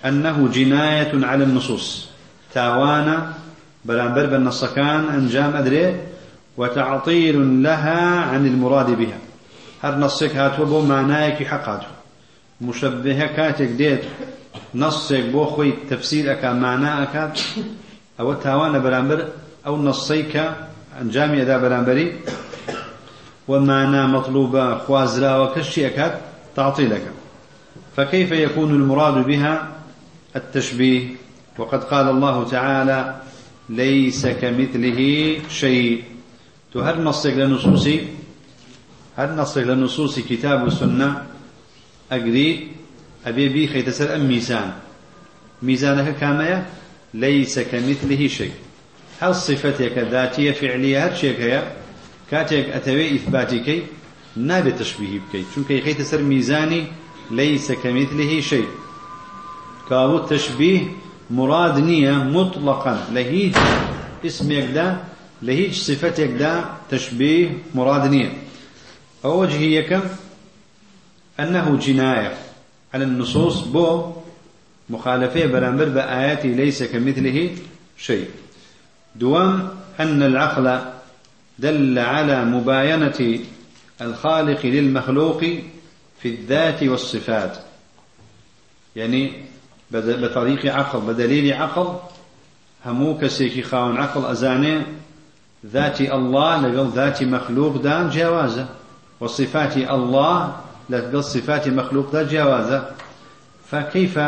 [0.05, 2.09] أنه جناية على النصوص.
[2.53, 3.33] تاوانا
[3.85, 5.99] برانبر بالنصكان أنجام أدري
[6.57, 9.17] وتعطيل لها عن المراد بها.
[9.83, 11.87] هر نصك هاتوا بو معناك حقاته
[12.61, 14.01] مشبهة كاتك ديت.
[14.75, 17.33] نصك بو خوي تفسير أكا معنى أكا
[18.19, 19.27] أو تاوانا برانبر
[19.67, 20.41] أو نصيك
[21.01, 22.19] أنجامي أدا برانبري
[23.47, 26.17] ومعنى مطلوبة خوازرا وكشي أكاد
[26.55, 27.01] تعطيلك.
[27.97, 29.70] فكيف يكون المراد بها؟
[30.35, 31.07] التشبيه.
[31.57, 33.21] وقد قال الله تعالى
[33.69, 34.99] ليس كمثله
[35.49, 36.03] شيء.
[36.75, 38.07] هل نصك لنصوصي
[39.17, 41.27] هل نصك لنصوص كتاب والسنة
[42.11, 42.67] أقري
[43.25, 44.71] أبي بي خيتسر أم ميزان
[45.61, 46.69] ميزانك كامية
[47.13, 48.51] ليس كمثله شيء.
[49.19, 51.63] هل صفتك ذاتية فعلية هل شيء
[52.31, 53.83] كاتك أتوي إثباتك
[54.35, 56.87] نابي تشبيه بكي چونك خيتسر ميزاني
[57.31, 58.67] ليس كمثله شيء.
[59.91, 60.87] كاو التشبيه
[61.29, 63.07] مراد نية مطلقا.
[63.11, 63.55] لهيج
[64.25, 64.97] اسمك دا
[65.41, 68.31] لهيج صفتك دا تشبيه مراد نية.
[69.25, 69.99] أو وجهيك
[71.39, 72.37] أنه جناية
[72.93, 74.13] على النصوص بو
[74.89, 77.49] مخالفة برامبر بآيات ليس كمثله
[77.97, 78.29] شيء.
[79.15, 80.79] دوام أن العقل
[81.59, 83.39] دل على مباينة
[84.01, 85.39] الخالق للمخلوق
[86.21, 87.57] في الذات والصفات.
[88.95, 89.50] يعني
[89.93, 91.95] بطريق عقل بدليل عقل
[92.85, 94.81] همو كسيكي خاون عقل أزاني
[95.65, 98.67] ذات الله لقل ذات مخلوق دان جوازه
[99.19, 100.55] وصفات الله
[100.89, 102.91] لقل صفات مخلوق دان جوازه
[103.71, 104.19] فكيف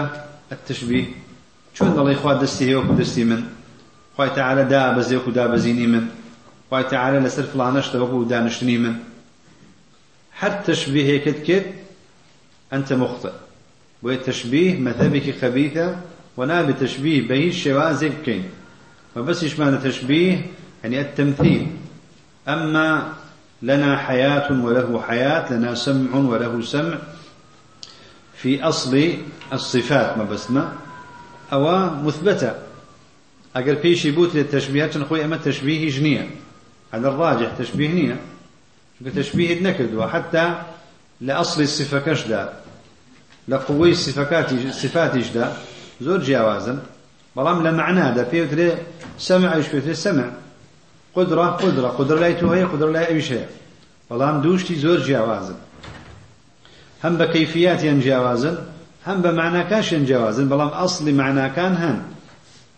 [0.51, 1.05] التشبيه
[1.73, 3.43] شون الله إخوة دستي هو دستي من؟
[4.17, 6.07] خوي تعالى دا بزي وكو دا بزيني من.
[6.69, 8.95] خوي تعالى لسر فلانش توكو دا نشتني من.
[10.33, 11.65] حتى تشبيه كد كد
[12.73, 13.31] أنت مخطئ
[14.03, 15.95] وتشبيه مذهبك خبيثة
[16.37, 18.43] ونا بتشبيه به الشوازك كين
[19.15, 20.45] وبس إيش معنى تشبيه؟
[20.83, 21.67] يعني التمثيل.
[22.47, 23.13] أما
[23.61, 26.97] لنا حياة وله حياة لنا سمع وله سمع.
[28.35, 29.13] في أصل
[29.53, 30.71] الصفات ما بسمة
[31.53, 32.53] أو مثبتة.
[33.55, 36.29] أقل بيشي بوت للتشبيهات نخوي أما تشبيه جنية.
[36.91, 38.19] هذا الراجح تشبيه نية.
[39.15, 40.61] تشبيه نكد وحتى
[41.21, 42.62] لأصل الصفة كشدا.
[43.51, 43.93] لە قوەی
[44.81, 45.45] سفاتیشدا
[46.05, 46.79] زۆر جیاوازن
[47.35, 48.69] بەڵام لە معنادا پێوترێ
[49.27, 50.29] سەمعش پێوترێ سەمع.
[51.15, 53.47] قدرە قدرە قدر لای تو هەیە قدر لای ئەویش هەیە.
[54.09, 55.59] بەڵام دووشتی زۆر جیاوازن
[57.03, 58.55] هەم بە کەیفیاتیان جیاوازن
[59.07, 60.45] هەم بە معناکانشیان جیاوازن.
[60.51, 61.97] بەڵام ئەسڵی معناکان هەن.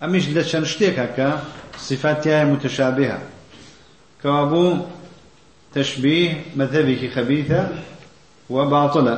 [0.02, 1.30] ئەمیش لە چەند شتێکە کە
[1.88, 3.20] صفاتیایە متشابهە.
[4.22, 4.86] کەوا بوو
[5.76, 7.62] تشبیه مذهبێکی خەبیثە
[8.54, 9.16] و باطلە.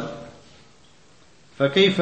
[1.60, 2.02] فكيف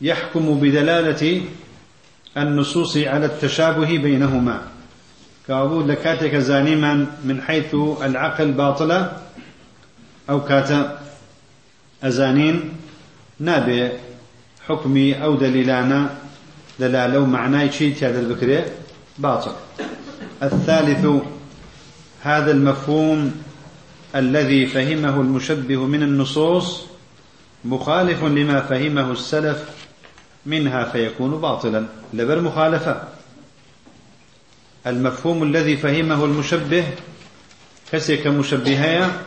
[0.00, 1.42] يحكم بدلالة
[2.36, 4.62] النصوص على التشابه بينهما؟
[5.48, 9.12] كابو لكاتك زانيما من حيث العقل باطلة
[10.30, 10.70] أو كات
[12.02, 12.72] أزانين
[13.38, 13.90] نابي
[14.68, 16.14] حكمي أو دليلانا
[16.80, 18.64] دلالة معناه شيء هذا البكري
[19.18, 19.52] باطل.
[20.42, 21.06] الثالث
[22.22, 23.45] هذا المفهوم
[24.16, 26.82] الذي فهمه المشبه من النصوص
[27.64, 29.68] مخالف لما فهمه السلف
[30.46, 31.86] منها فيكون باطلا.
[32.14, 33.02] لبر مخالفة.
[34.86, 36.84] المفهوم الذي فهمه المشبه
[37.92, 39.22] كسك مشبهية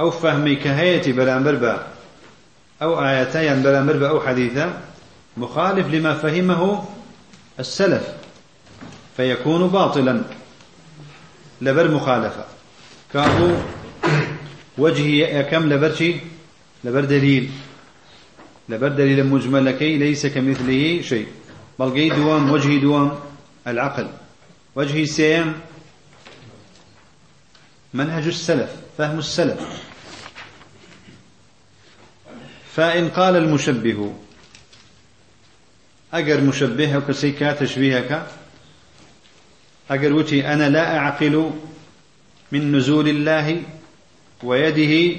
[0.00, 1.78] أو فهمي كهية بلا مربع
[2.82, 4.72] أو آيتين بلا مربع أو حديثة
[5.36, 6.84] مخالف لما فهمه
[7.60, 8.08] السلف
[9.16, 10.22] فيكون باطلا.
[11.60, 12.57] لبر مخالفة.
[13.12, 13.56] كابو
[14.78, 16.14] وجهي كم؟ لبرشي؟
[16.84, 17.50] لبر دليل.
[18.68, 21.26] لبر دليل مجمل كي ليس كمثله شيء.
[21.78, 23.18] بل دوام وجهي دوام
[23.66, 24.08] العقل.
[24.76, 25.52] وجهي سيم
[27.94, 29.60] منهج السلف فهم السلف.
[32.74, 34.14] فإن قال المشبه
[36.12, 38.26] أجر مشبهك كسيكا تشبيهك
[39.90, 41.50] أجر وتي أنا لا أعقل
[42.52, 43.62] من نزول الله
[44.42, 45.16] ويده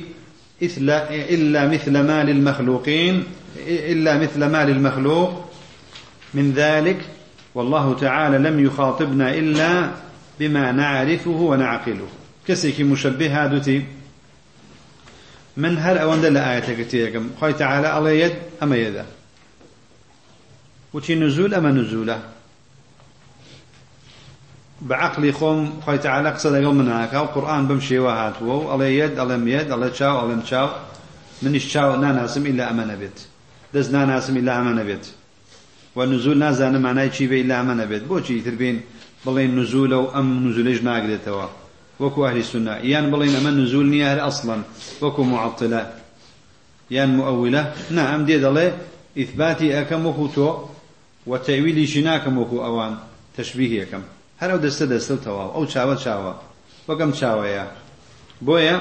[0.61, 3.23] إلا مثل ما للمخلوقين
[3.67, 5.49] إلا مثل ما للمخلوق
[6.33, 6.97] من ذلك
[7.55, 9.91] والله تعالى لم يخاطبنا إلا
[10.39, 12.07] بما نعرفه ونعقله.
[12.47, 13.83] كسيك مشبه هادتي
[15.57, 19.05] من هل أوند آية كتيركم خوي تعالى الله يد أما يدا.
[20.93, 22.19] وتي نزول أما نزولة.
[24.81, 29.43] بعقلی خۆم خۆیتەعاە قسە لەگەڵ منناکە و قورآان بم شێوە هاتووە و ئەڵێ یەد ئەڵێم
[29.55, 30.69] یەد ئەڵێ چاو ئەڵێم چاو.
[31.41, 33.17] منیش چاو ناناسم ئیلا ئەمە نەبێت.
[33.73, 35.05] دەست ناناسم ئیلا ئەمە نەبێت.
[35.95, 38.03] و نزول نازانم مانای چی بێ ئیلا ئەمە نەبێت.
[38.09, 38.77] بۆچی تر بین
[39.25, 41.47] بڵێن نزول و ئەم نزولش ناگرێتەوە؟
[42.01, 44.61] وەکو ئەهلی سنا یان بڵێن ئەمە نزول نییە هەر ئەسڵن
[45.03, 45.81] وەکو مععطلە
[46.95, 47.63] یان مؤولە.
[47.95, 48.67] نا ئەم دێ دەڵێ
[49.19, 50.49] ئیثباتی ئەەکەم وەکو تۆ
[51.31, 52.93] وتەویلیشی ناکەم وەکو ئەوان
[53.35, 54.03] تەشبیهیەکەم.
[54.41, 56.33] ئەو دەستە دەستە و تەواو ئەو چاوە چاوە
[56.87, 57.65] وەکەم چاوەیە
[58.45, 58.77] بۆیە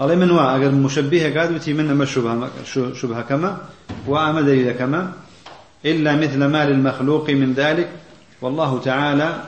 [0.00, 2.06] ئەڵێ من وا ئەگەر مشبهێکات وتی من ئەمە
[3.00, 3.50] شبهەکەمە
[4.08, 5.02] و ئەمە دەلیلەکەمە
[5.86, 7.88] إلا مثل ما للمخلوق من ذلك.
[8.42, 9.42] والله تعالى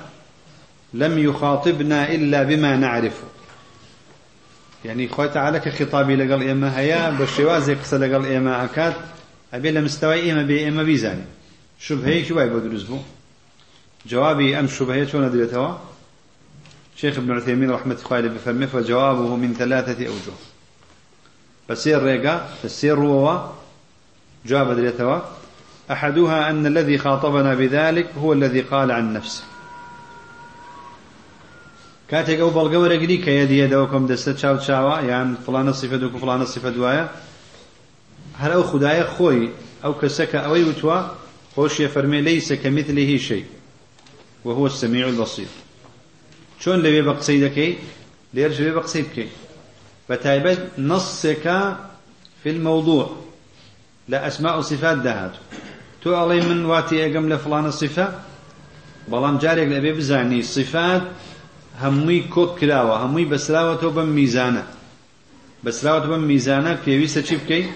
[0.94, 3.28] لم يخاطبنا إلا بما نعرفه.
[4.84, 8.94] يعني خوي تعالى كخطابي لقال إما هيا بشوازي قصة لقال إما أكاد
[9.54, 11.24] أبي لمستوى إما بي إما بيزاني
[11.78, 12.98] شبهي شو باي بدرس بو؟
[14.08, 15.74] جوابي أم شبهية شون دريتوا
[16.96, 20.36] شيخ ابن عثيمين رحمة الله بفرمه فجوابه من ثلاثة أوجه.
[21.68, 23.38] فسير ريقا فسير روا
[24.46, 25.20] جواب دريتوا
[25.90, 29.44] أحدها أن الذي خاطبنا بذلك هو الذي قال عن نفسه.
[32.08, 36.70] كاتك أو بلغة رجلي كيدي يدوكم دستة شاو شاوا يعني فلان صفة دوك فلان صفة
[36.70, 37.08] دوايا
[38.38, 39.50] هل أو خدايا خوي
[39.84, 41.02] أو كسك أو يوتوا
[41.56, 43.57] خوش يفرمي ليس كمثله شيء.
[44.48, 45.46] وهو السميع البصير.
[46.60, 47.78] شون لبي بقصي دكي
[48.34, 49.28] ليرج لبي بقصي بكي
[50.08, 51.76] فتايبت نصك
[52.42, 53.16] في الموضوع
[54.08, 55.32] لا أسماء صفات دهات
[56.02, 58.20] تو علي من واتي أقم لفلان الصفة
[59.08, 61.02] بلام جاريك لبي بزاني صفات
[61.80, 64.66] هموي كوك كلاوة هموي بسراوة بم ميزانة
[65.64, 67.70] بسراوة بم ميزانة في ويسة شبكي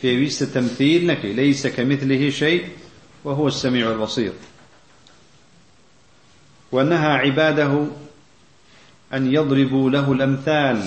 [0.00, 2.68] في ويسة تمثيل نكي ليس كمثله شيء
[3.24, 4.32] وهو السميع البصير.
[6.72, 7.86] ونهى عباده
[9.14, 10.82] أن يضربوا له الأمثال.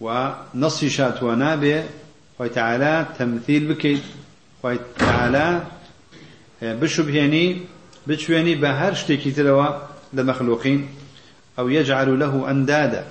[0.00, 1.84] ونص شات ونابع
[2.38, 4.00] وتعالى تمثيل بكيد
[4.62, 5.62] وتعالى
[6.62, 7.60] بشبهني
[8.06, 9.68] بتشويني بهر شتيكي تلوا
[10.12, 10.88] لمخلوقين
[11.58, 13.04] أو يجعل له أندادا.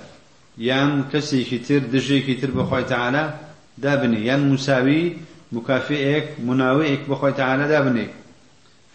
[0.58, 3.34] يان كسي كتير دجي كتير بخوي تعالى
[3.78, 4.26] دابني.
[4.26, 5.16] يان مساوي
[5.52, 8.06] مكافئك مناوئك بخوي تعالى دابني.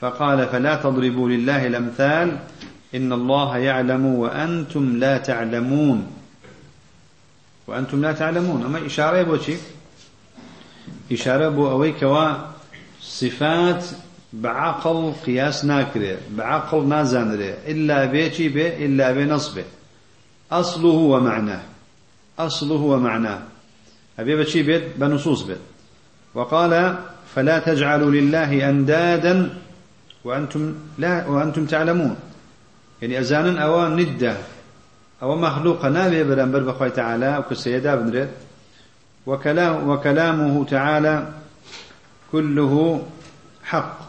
[0.03, 2.37] فقال فلا تضربوا لله الأمثال
[2.95, 6.07] إن الله يعلم وأنتم لا تعلمون.
[7.67, 8.65] وأنتم لا تعلمون.
[8.65, 9.55] أما إشارة بوشي
[11.11, 12.05] إشارة بو أويك
[13.01, 13.85] صفات
[14.33, 19.63] بعقل قياس ناكره بعقل نازانره إلا بيتي به إلا بنصبه
[20.51, 21.61] أصله ومعناه.
[22.39, 23.39] أصله ومعناه.
[24.19, 25.63] أبي بشي بيت بنصوص بيت.
[26.33, 26.95] وقال
[27.35, 29.63] فلا تجعلوا لله أندادا
[30.23, 32.15] وأنتم لا وأنتم تعلمون.
[33.01, 34.37] يعني أزانا أو ندة
[35.21, 38.29] أو مخلوق نابي برنبر بخوي تعالى وكسيدا بنرد
[39.27, 41.27] وكلام وكلامه تعالى
[42.31, 43.03] كله
[43.63, 43.99] حق.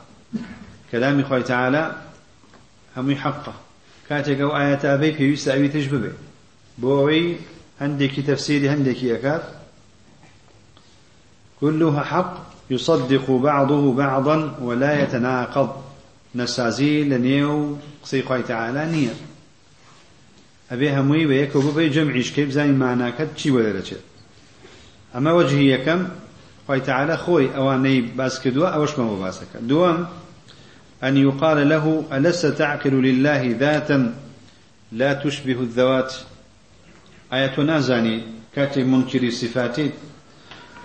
[0.93, 1.93] كلام خوي تعالى
[2.97, 3.53] هم حقه.
[4.09, 6.13] كاتك أو آيات أبي في يستأوي تجببه
[6.79, 7.37] بوي
[7.81, 9.43] عندك تفسير عندك يكاد
[11.61, 12.35] كلها حق
[12.71, 15.84] يصدق بعضه بعضا ولا يتناقض.
[16.35, 19.15] نسازي لنيو قصي خوي تعالى نية
[20.71, 23.97] أبي هموي بيك وبي جمعيش كيف زي معناك تشي ولا رجل
[25.17, 26.09] أما وجهي كم
[26.67, 30.07] خوي تعالى خوي أواني باس كدوا أوش ما باسك دوام
[31.05, 34.15] أن يقال له ألست تعقل لله ذاتا
[34.93, 36.15] لا تشبه الذوات.
[37.33, 38.23] آية تنازاني
[38.55, 39.91] كاتب منكر صفاتي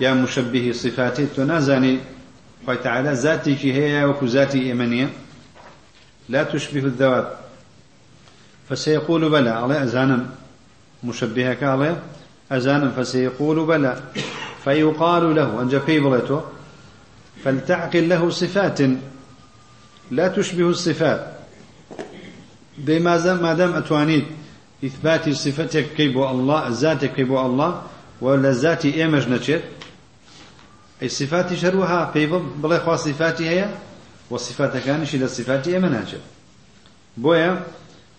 [0.02, 2.00] يا مشبه صفاتي تنازاني
[2.66, 5.10] خوي تعالى ذاتك هي وكو ذاتي إيمانية
[6.30, 7.32] لا تشبه الذوات.
[8.70, 9.50] فسيقول بلى.
[9.50, 10.26] على أزانا
[11.04, 12.04] مشبهك عليه.
[12.52, 14.04] أزانا فسيقول بلى.
[14.64, 16.42] فيقال له أنجا بيبلته
[17.44, 18.80] فلتعقل له صفات.
[20.12, 21.40] لا تشبه الصفات.
[22.78, 24.26] دي ما دام أتوانيت
[24.86, 27.82] إثبات صفتك كيبو الله ذاتك كيبو الله
[28.22, 29.62] ولا ذاتي إيمج نشر
[31.02, 33.70] أي صفات شروها بيبل بلا صفاتي هي
[34.30, 36.18] والصفات كانش إلى الصفات ناشر
[37.18, 37.62] بويا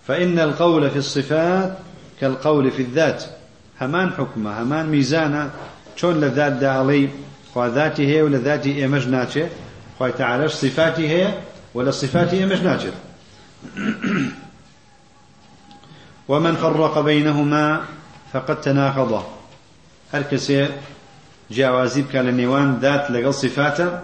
[0.06, 1.78] فإن القول في الصفات
[2.20, 3.24] كالقول في الذات.
[3.80, 5.50] همان حكمة همان ميزانة.
[6.00, 7.08] شون لذات دا علي
[7.56, 9.44] ذاتي هي ولا ذاتي إيمج ناتشي
[9.98, 11.34] خواه تعالى صفاتي هي
[11.74, 12.88] ولا صفاتي إيمج ناتشي
[16.28, 17.84] ومن فرق بينهما
[18.32, 19.26] فقد تناقضا
[20.12, 20.68] هر كسي
[21.50, 24.00] جاوازي بك لنيوان ذات لقل صفاته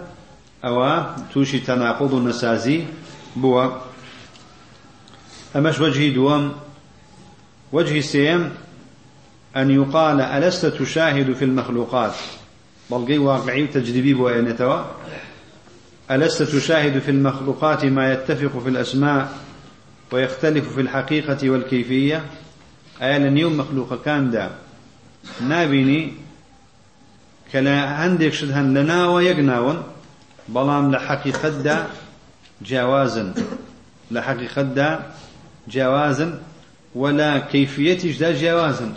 [0.65, 1.03] أو
[1.33, 2.83] توشي تناقض النسازي
[3.35, 3.69] بوا
[5.55, 6.51] أمش وجهي دوام.
[7.71, 8.51] وجهي سيم
[9.55, 12.15] أن يقال ألست تشاهد في المخلوقات؟
[12.91, 14.83] بلقي واقعي تجربي بوأنتوا
[16.11, 19.37] ألست تشاهد في المخلوقات ما يتفق في الأسماء
[20.11, 22.25] ويختلف في الحقيقة والكيفية؟
[23.01, 24.51] أيا يوم مخلوق كان دا.
[25.47, 26.13] نابيني
[27.51, 29.83] كلا عندك شدهن لنا ويقناون.
[30.49, 31.87] بلام لحقيقة دا
[32.61, 33.33] جوازا
[34.11, 35.11] لحقيقة دا
[35.67, 36.39] جوازا
[36.95, 38.91] ولا كيفية دا جوازا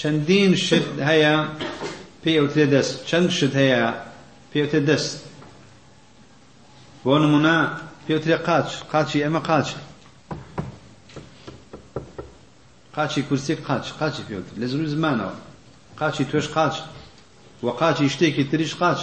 [0.00, 1.36] چەندین شت هەیە
[2.24, 2.94] پێوتێ دەست.
[3.08, 3.84] چەند شت هەیە
[4.52, 5.16] پێوتێ دەست.
[7.04, 7.56] بۆ نمونە
[8.06, 8.68] پێوترێ قاچ.
[8.92, 9.68] قاچی ئەمە قاچ.
[12.96, 13.86] قاچی کورسی قاچ.
[14.00, 15.34] قاچی پێوتر لە زروی زمانەوە.
[16.00, 16.74] قاچی توێش قاچ.
[17.64, 19.00] وە قاچی شتێکی تریش قاچ.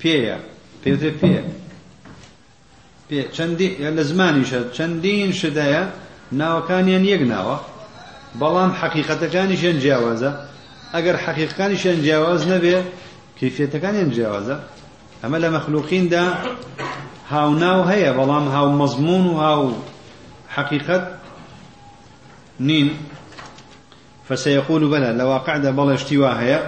[0.00, 0.38] پێیە.
[0.84, 1.32] پێوترێ پێ
[3.08, 5.82] پێ چەندی لە زمانیشە چەندین شدەیە
[6.40, 7.56] ناوەکانیان یەک ناوە
[8.40, 10.30] بەڵام حەقیقەتەکانیشیان جیاوازە
[10.94, 12.76] ئەگەر حەقیقەکانیشیان جیاواز نەبێ
[13.38, 14.56] کیفێتەکانیان جیاوازە
[15.22, 16.24] ئەمە لە مەخلوقیندا
[17.32, 19.62] هاوناو هەیە بەڵام هاو مەزمون و هاو
[20.56, 20.98] حقيقة
[22.60, 22.88] نين
[24.28, 26.58] فسيقول بلى لو قعد بل اشتواها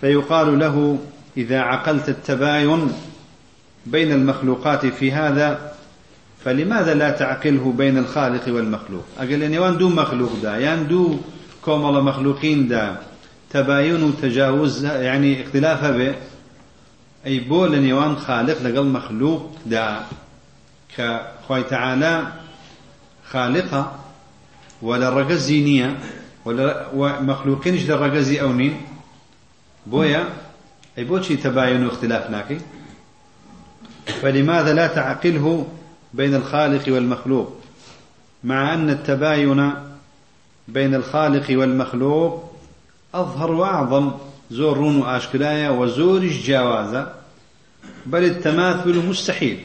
[0.00, 0.98] فيقال له
[1.36, 2.92] إذا عقلت التباين
[3.86, 5.72] بين المخلوقات في هذا
[6.44, 11.16] فلماذا لا تعقله بين الخالق والمخلوق؟ أقل يعني وان دو مخلوق دا يعني دو
[11.62, 12.96] كومل مخلوقين دا.
[13.50, 16.14] تباين وتجاوز يعني اختلاف به
[17.26, 20.00] أي بول نيوان خالق لقل مخلوق دا.
[20.96, 22.32] كخوي تعالى
[23.30, 23.98] خالقة
[24.82, 25.98] ولا رقز زينية
[26.44, 26.88] ولا
[27.20, 28.80] مخلوقين إيش رقزي أونين
[29.86, 30.28] بويا
[30.98, 32.58] أي بوشي تباين واختلاف ناكي
[34.06, 35.66] فلماذا لا تعقله
[36.14, 37.52] بين الخالق والمخلوق؟
[38.44, 39.72] مع أن التباين
[40.68, 42.54] بين الخالق والمخلوق
[43.14, 44.12] أظهر وأعظم
[44.50, 45.02] زور رون
[45.70, 47.12] وزور جاوازة
[48.06, 49.64] بل التماثل مستحيل.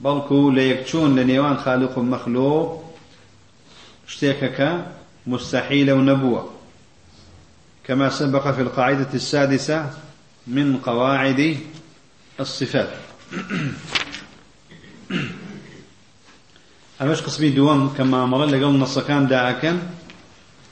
[0.00, 2.84] بلكو ليكتشون لنيوان خالق ومخلوق
[4.06, 4.84] شتيكك
[5.26, 6.50] مستحيل ونبوة.
[7.84, 9.90] كما سبق في القاعدة السادسة
[10.46, 11.56] من قواعد
[12.40, 13.09] الصفات.
[17.00, 19.78] ئەمەش قسمی دووەم کە مامەڵە لەگەڵ نەسەکان داکەن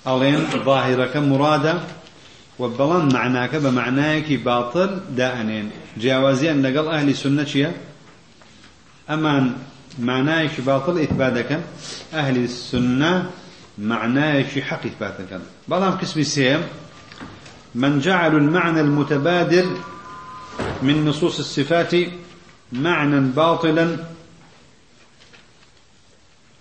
[0.07, 1.75] ئەڵێن ظاهرەکە مرادە
[2.61, 5.67] و بەڵام معناکە بە معنایەکی باطل دائنێن
[6.01, 7.71] جیاوازیان لەگەڵ ئەهلی سنە چییە
[9.11, 9.45] ئەمان
[10.09, 11.63] معنایەکی باطل ئیثبات دەکەن
[12.15, 13.15] ئەهلی سنە
[13.91, 16.63] معنایەکی حق ئیثبات دەکەن بەڵام قسمی سێم
[17.83, 19.69] من جعل المعنى المتبادل
[20.83, 21.93] من نصوص الصفات
[22.73, 23.97] معنى باطلا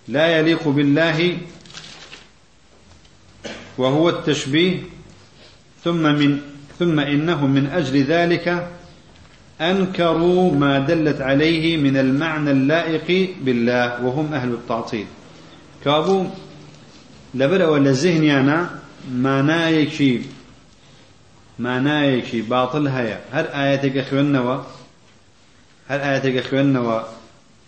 [0.07, 1.37] لا يليق بالله
[3.77, 4.79] وهو التشبيه
[5.83, 6.41] ثم من
[6.79, 8.69] ثم إنهم من أجل ذلك
[9.61, 15.05] أنكروا ما دلت عليه من المعنى اللائق بالله وهم أهل التعطيل.
[15.85, 16.25] كابو
[17.33, 18.69] لبر ولا ذهنيانا
[19.11, 20.21] معنايكي
[21.59, 23.21] معنايكي باطل هيا.
[23.31, 24.63] هل آياتك أخواننا
[25.87, 27.03] هل آياتك أخواننا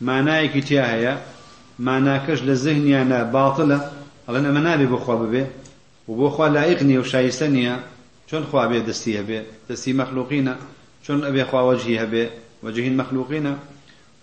[0.01, 1.21] معنايكي تيا هيا
[1.79, 3.79] معناکەش لە زەهنیانە باتڵە
[4.27, 5.43] ئەڵەن ئەمە نابێ بۆ خوا ببێ
[6.07, 7.75] و بۆ خوا لایق نییە و شایستە نییە
[8.29, 9.39] چۆن خوا بێ دەستی هەبێ
[9.69, 10.53] دەستی مەخلوقینە
[11.05, 12.25] چۆن ئەبێ خوا وەجهی هەبێ
[12.63, 13.53] وەجهین مەخلوقینە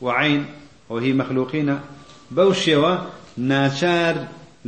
[0.04, 0.42] وعین
[0.90, 1.76] وهی مەخلوقینە.
[2.36, 2.92] بەو شێوە
[3.50, 4.14] ناچار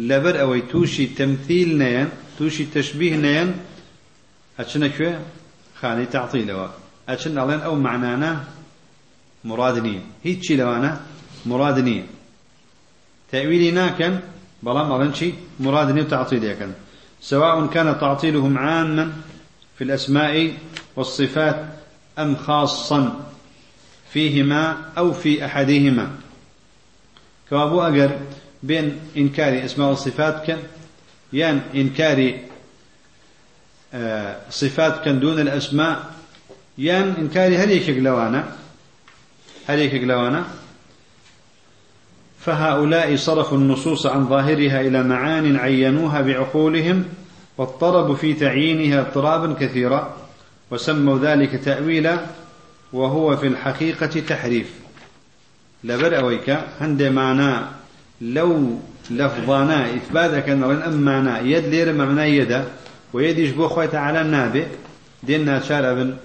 [0.09, 3.51] لەبەر ئەوەی تووشی تەمثیل نەیەن تووشی تەشبیه نەیەن
[4.59, 5.13] ئەچنە کوێ؟
[5.81, 6.69] خانەی تعطیلەوە
[7.09, 8.33] ئەچن ئەڵێن ئەو معنانە
[9.45, 10.93] مراد نییە هیچی لەوانە؟
[11.47, 12.05] مراد نییە
[13.31, 14.21] تأويلي ناكن
[14.63, 16.73] بلام أظن مراد نيو تعطيل يكن
[17.21, 19.13] سواء كان تعطيلهم عاما
[19.79, 20.53] في الأسماء
[20.97, 21.67] والصفات
[22.19, 23.31] أم خاصا
[24.13, 26.11] فيهما أو في أحدهما.
[27.49, 28.19] كوابو أجر
[28.63, 30.59] بين إنكار أسماء والصفات كان
[31.33, 32.35] يان إنكار
[33.95, 36.15] آه، صفات كان دون الأسماء
[36.79, 38.53] يان إنكار هل يكجلوانا
[39.69, 40.45] هل يكجلوانا
[42.41, 47.05] فهؤلاء صرفوا النصوص عن ظاهرها إلى معان عينوها بعقولهم
[47.59, 50.17] واضطربوا في تعيينها اضطرابا كثيرا
[50.71, 52.19] وسموا ذلك تأويلا
[52.93, 54.71] وهو في الحقيقة تحريف.
[55.85, 57.67] لبر أويك هند معنى
[58.21, 58.79] لو
[59.11, 62.65] لفظانا إثبات كان رن أم معنى يد لير معنى يدا
[63.13, 64.67] ويد يشبه خويت على النابئ
[65.23, 66.17] دينا شار أبن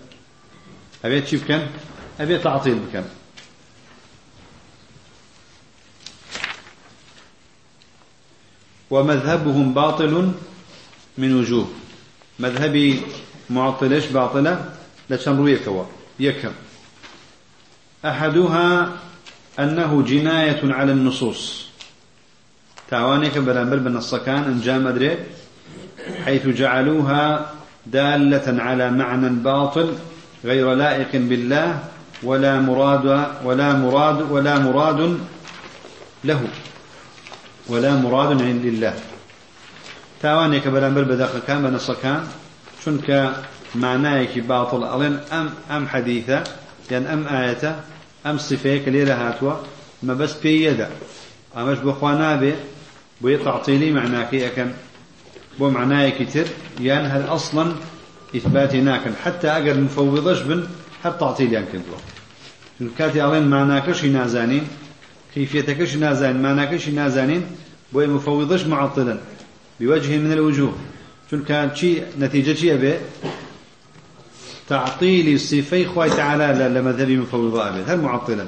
[1.06, 1.68] أبي شيف كان؟
[2.20, 3.04] أبي تعطيل بكم
[8.94, 10.14] ومذهبهم باطل
[11.18, 11.68] من وجوه.
[12.40, 13.02] مذهبي
[13.50, 14.54] معطلش باطلة
[15.10, 15.84] لشان رويكوا
[16.20, 16.54] يكم.
[18.06, 18.92] أحدها
[19.60, 21.66] أنه جناية على النصوص.
[22.90, 25.18] تعوانيك برامبر بنصكان أنجام أدري
[26.26, 27.52] حيث جعلوها
[27.86, 29.94] دالة على معنى باطل
[30.46, 31.80] غير لائق بالله
[32.24, 33.06] ولا مراد
[33.46, 35.20] ولا مراد ولا مراد
[37.74, 38.94] ولا مراد عند الله.
[40.24, 42.22] تاوانێکە بەرامبەر بەدەقەکان بە نەسەکان
[42.82, 43.20] چونکە
[43.84, 46.40] معنایەکی باڵ ئەڵێن ئەم ئەم حەدیثە
[46.92, 47.72] یان ئەم ئاەتە
[48.26, 49.56] ئەم سفەیە کە لێرە هاتووە
[50.08, 50.88] مەبەست پێی یەدا
[51.56, 52.54] ئەمەش بۆخوا نابێ
[53.22, 54.70] بۆیە تعطیلی معناکەی ئەەکەن
[55.60, 56.48] بۆ معنایەکی تر
[56.88, 57.70] یان هەر ئەسڵەن
[58.34, 60.62] ئیثباتی ناکەن حتى ئەگەر مفەوضەش بن
[61.04, 62.00] هەر تعطیلیان کردووە
[62.98, 64.66] کاتی ئەڵێن معناکەشی نازانین
[65.34, 67.44] كيفيتكش نازانين معناكش نازانين
[67.94, 69.20] بوي مفوضش معطلا
[69.80, 70.74] بوجه من الوجوه.
[71.32, 72.98] شون كان شيء نتيجة شيء به
[74.70, 78.46] تعطيل صفي خوي تعالى لمذهب مفوضة أبي هل معطلا؟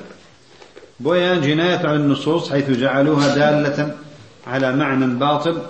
[1.00, 3.96] بويا جناية على النصوص حيث جعلوها دالة
[4.48, 5.62] على معنى باطل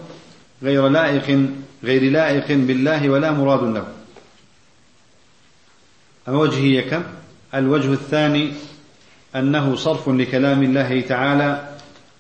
[0.64, 1.50] غير لائق
[1.84, 3.88] غير لائق بالله ولا مراد له.
[6.28, 7.04] وجهي كم؟
[7.56, 8.54] الوجه الثاني
[9.36, 11.75] أنه صرف لكلام الله تعالى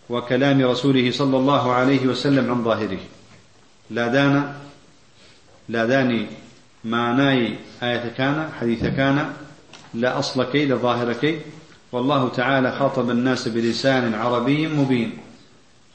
[0.09, 2.99] وكلام رسوله صلى الله عليه وسلم عن ظاهره.
[3.89, 4.53] لا دان
[5.69, 6.25] لا داني
[6.85, 9.33] معناي آية كان حديث كان
[9.93, 11.39] لا أصل كي لا ظاهر كي
[11.91, 15.17] والله تعالى خاطب الناس بلسان عربي مبين.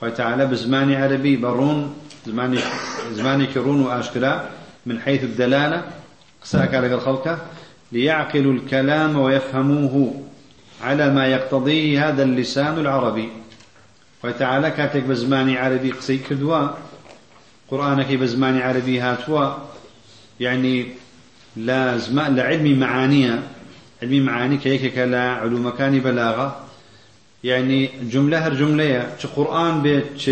[0.02, 1.94] وتعالى بزمان عربي برون
[2.26, 2.58] زماني
[3.12, 4.44] زماني كرون وأشكلا
[4.86, 5.84] من حيث الدلالة.
[6.42, 7.38] قساك على الخلقة
[7.92, 10.22] ليعقلوا الكلام ويفهموه
[10.82, 13.28] على ما يقتضيه هذا اللسان العربي.
[14.24, 16.68] وتعالى كاتك بزماني عربي قسي كدوا
[17.70, 19.54] قرآنك بزماني عربي هاتوا.
[20.40, 20.86] يعني
[21.56, 23.42] لا زمان لعلم معانية
[24.02, 26.64] علمي معاني كيك لا علوم كان بلاغة.
[27.44, 29.06] يعني جملة هر جملة
[29.36, 30.30] قرآن بيت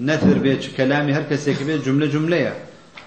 [0.00, 2.54] نثر بيت كلامي هر كسيك بيت جملة جملة.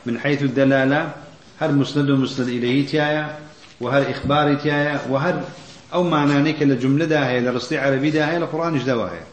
[0.05, 1.11] من حيث الدلالة
[1.59, 3.37] هر مسند ومسند إليه تيايا
[3.81, 5.43] وهر إخباري تيايا وهر
[5.93, 9.23] أو معنانيك لجملة داهية لرسلي عربي داهية لقرآن جدواهية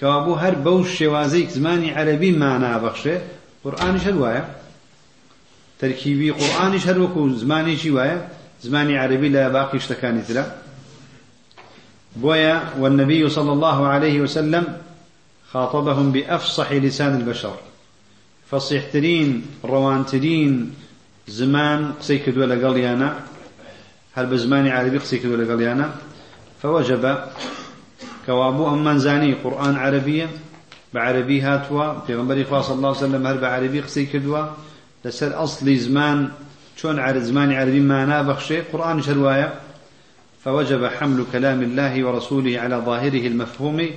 [0.00, 3.20] كوابو هر بوش شوازيك زماني عربي معنى بخشه
[3.64, 4.48] قرآن شدوايا
[5.78, 8.28] تركيبي قرآن شدوكو زماني شوايا
[8.62, 10.52] زماني عربي لا باقي اشتكاني تلا
[12.16, 14.76] بويا والنبي صلى الله عليه وسلم
[15.52, 17.56] خاطبهم بأفصح لسان البشر.
[18.50, 20.74] فصيحترين روانترين
[21.28, 23.20] زمان قسيك دولا قليانا
[24.14, 25.94] هل بزماني عربي قسيك دولا قليانا
[26.62, 27.18] فوجب
[28.26, 30.28] كوابو أمان زاني قرآن عربية
[30.94, 32.00] بعربي هاتوا.
[32.06, 34.46] في غنبري صلى الله عليه وسلم هل بعربي قسيك دوا
[35.04, 36.30] لسر أصلي زمان
[36.76, 39.54] شون عرض زماني عربي ما نابخشي قرآن شروايا
[40.44, 43.90] فوجب حمل كلام الله ورسوله على ظاهره المفهوم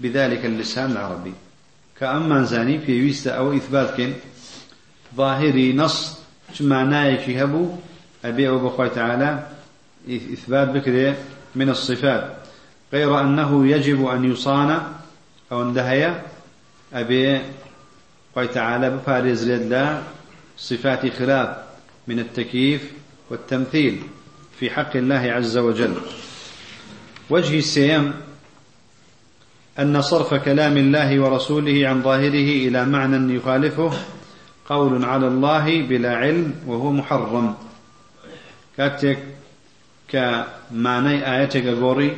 [0.00, 1.32] بذلك اللسان العربي.
[2.00, 4.12] كأما زاني في ويست أو إثبات كن
[5.16, 6.18] ظاهري نص
[6.60, 7.68] معناه هبو
[8.24, 9.46] أبي أبو تعالى
[10.08, 11.16] إثبات بكرة
[11.54, 12.45] من الصفات.
[12.96, 14.82] غير أنه يجب أن يصان
[15.52, 16.20] أو اندهي
[16.94, 17.40] أبي
[18.34, 20.02] خوي تعالى بفارز لا
[20.58, 21.48] صفات خلاف
[22.08, 22.92] من التكييف
[23.30, 24.02] والتمثيل
[24.58, 25.94] في حق الله عز وجل.
[27.30, 28.14] وجه السيام
[29.78, 33.92] أن صرف كلام الله ورسوله عن ظاهره إلى معنى يخالفه
[34.68, 37.54] قول على الله بلا علم وهو محرم.
[38.76, 39.18] كاتك
[40.08, 42.16] كمعنى آياتك غوري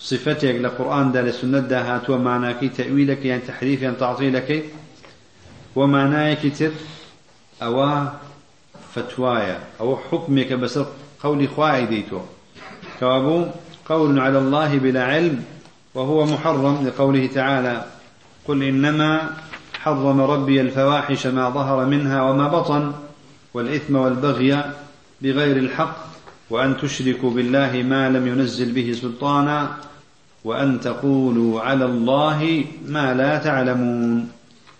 [0.00, 4.64] صفتك لقرآن دا لسنة دا هاتوا معناك تأويلك يعني تحريف يعني تعطيلك
[5.76, 6.70] ومعناك تر
[7.62, 8.06] أو
[8.94, 10.78] فتوايا أو حكمك بس
[11.22, 12.20] قولي خواعي ديتو.
[13.00, 13.46] كوابو
[13.86, 15.44] قول على الله بلا علم
[15.94, 17.84] وهو محرم لقوله تعالى
[18.48, 19.36] قل إنما
[19.80, 22.92] حرم ربي الفواحش ما ظهر منها وما بطن
[23.54, 24.64] والإثم والبغي
[25.22, 26.09] بغير الحق
[26.50, 29.76] وأن تشركوا بالله ما لم ينزل به سلطانا
[30.44, 34.28] وأن تقولوا على الله ما لا تعلمون.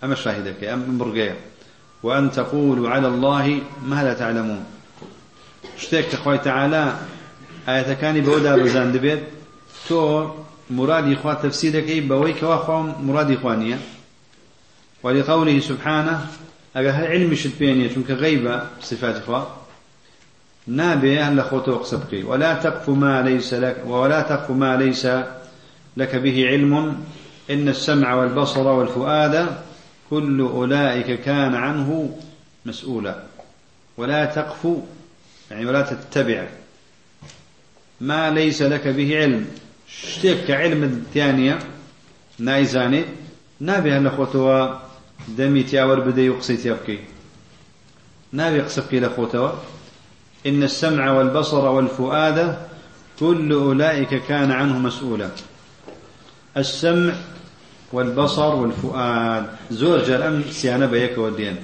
[0.04, 1.36] أما شاهدك أم برقية
[2.02, 4.64] وأن تقولوا على الله ما لا تعلمون.
[5.78, 6.94] شتێک کە تعالى
[7.68, 9.20] آية كان بزان دبيت
[9.88, 10.30] تو
[10.70, 13.78] مرادي خوا تفسيرك بوي كوا خوا مرادي خوانية.
[15.02, 16.26] ولقوله سبحانه
[16.76, 19.59] أجا هل علم شد بيني چونك غيبة صفات خوا.
[20.70, 25.06] نابي أهل خوتو قصبكي ولا تقف ما ليس لك ولا تقف ما ليس
[25.96, 27.04] لك به علم.
[27.50, 29.46] إن السمع والبصر والفؤاد
[30.10, 32.16] كل أولئك كان عنه
[32.66, 33.22] مسؤولا.
[33.96, 34.68] ولا تقف
[35.50, 36.46] يعني ولا تتبع
[38.00, 39.46] ما ليس لك به علم.
[39.88, 41.58] شتێک علم الثانية
[42.38, 43.04] نايزاني.
[43.60, 44.58] نابي هل خۆتەوە
[45.38, 47.00] دەمی تیاوەەر بدەی و قسەی تیا بکەی
[48.32, 48.82] نابێ قسە
[50.46, 52.56] إن السمع والبصر والفؤاد
[53.20, 55.28] كل أولئك كان عنه مسؤولا.
[56.56, 57.14] السمع
[57.92, 59.46] والبصر والفؤاد.
[59.70, 61.56] زور جار أم سيانة بيك ودين.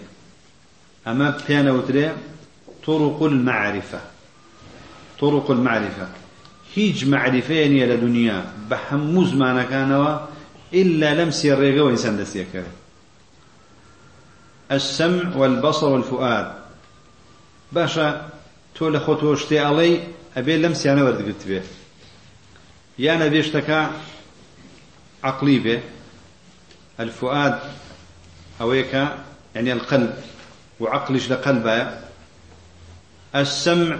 [1.06, 2.12] أما بيانا وتري
[2.86, 4.00] طرق المعرفة.
[5.20, 6.08] طرق المعرفة.
[6.74, 10.12] هیچ معرفەیە نییە لە دنیا بە هەموو زمانەکانەوە
[10.74, 12.64] إلا لمسي الريقة وإنسان دستيك.
[14.70, 16.52] السمع والبصر والفؤاد.
[17.72, 18.36] باشا
[18.78, 20.00] تولى خطوة اشتي علي
[20.36, 21.62] أبي لمسي أنا ورد قلت به
[22.98, 23.90] يا نبي اشتكى
[25.24, 25.80] عقلي به
[27.00, 27.58] الفؤاد
[28.60, 28.94] أويك
[29.54, 30.14] يعني القلب
[30.80, 32.00] وعقلش لقلبه
[33.36, 33.98] السمع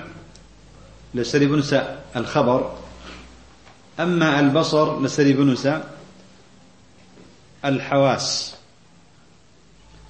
[1.15, 2.79] لسري بنسى الخبر.
[4.01, 5.83] أما البصر لسري بنسى
[7.65, 8.55] الحواس.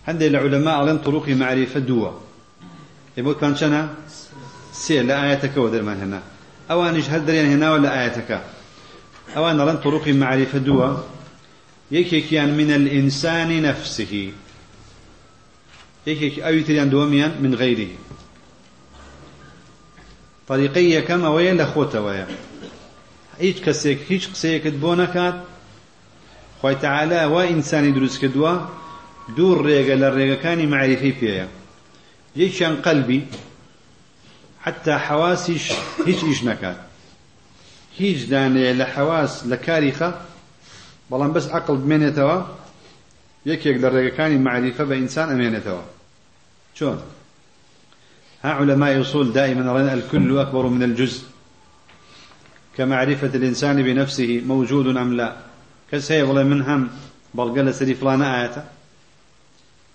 [0.09, 2.11] عند العلماء لن طرق معرفة دوا
[3.17, 3.95] يقول كان شنا
[4.77, 6.23] سير لا آياتك ودر من هنا.
[6.71, 8.41] أوانش هل درين هنا ولا آياتك؟
[9.37, 10.97] أوان لن طرق معرفة دوا.
[11.91, 14.33] يكي كان من الإنسان نفسه.
[16.07, 17.89] يكي أو يتريان دوميا من غيره.
[20.49, 22.27] طريقي یەکەم ئەوەیە لە خۆتەوەیە
[23.45, 25.37] هیچ کەسێک هیچ قسەیەکت بۆ نەکات
[26.61, 28.53] خۆی تەعالا وا ئینسانی دروست کردووە
[29.37, 31.47] دوو ڕێگە لە ڕێگەکانی معریفی پێەیە
[32.43, 32.75] یەکیان
[34.67, 35.73] حتى حواسیش
[36.07, 36.79] هیچ ئیش نەکات
[37.99, 39.33] هیچ دانەیە لە حواس
[39.67, 40.11] کاری خە
[41.11, 42.39] بەڵام بەس عقل بمێنێتەوە
[43.51, 45.29] یەکێک لە ڕێگەکانی معریفە بە ئینسان
[46.79, 46.99] چۆن؟
[48.45, 51.23] ها علماء أصول دائما رأينا الكل أكبر من الجزء.
[52.77, 55.37] كمعرفة الإنسان بنفسه موجود أم لا؟
[55.93, 56.89] كسي والله من هم
[57.35, 58.65] بلقل سري فلان آية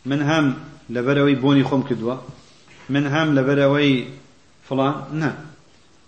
[0.05, 0.55] من هم
[0.89, 2.15] لبروي بوني خم كدوا
[2.89, 4.05] من هم لبروي
[4.71, 5.45] فلان؟ نه.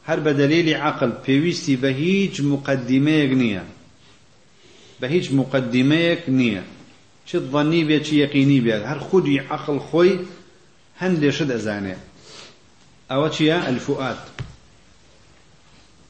[0.05, 3.66] هر بدليل عقل في ويستي بهيج مقدمة نية
[5.01, 6.64] بهيج مقدمة نية
[7.28, 10.20] چ ظني بيت چ يقيني بيت هر خودي عقل خوي
[10.99, 11.97] هندي شد أزانه
[13.11, 14.18] أو چيا الفؤاد.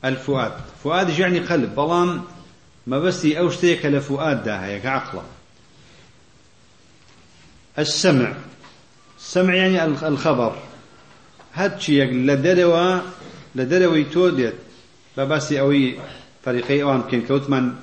[0.05, 0.51] الفؤاد.
[0.83, 2.21] فؤاد يعني قلب بلان
[2.87, 5.23] ما بس أو شتيك لفؤاد ده هيك عقله
[7.79, 8.33] السمع.
[9.19, 10.72] السمع يعني الخبر.
[11.53, 13.01] هاد شيء لدروا
[13.55, 14.53] لدروي توديت
[15.17, 15.99] بباسي أوي
[16.45, 17.75] طريقي أوام كين كوتمان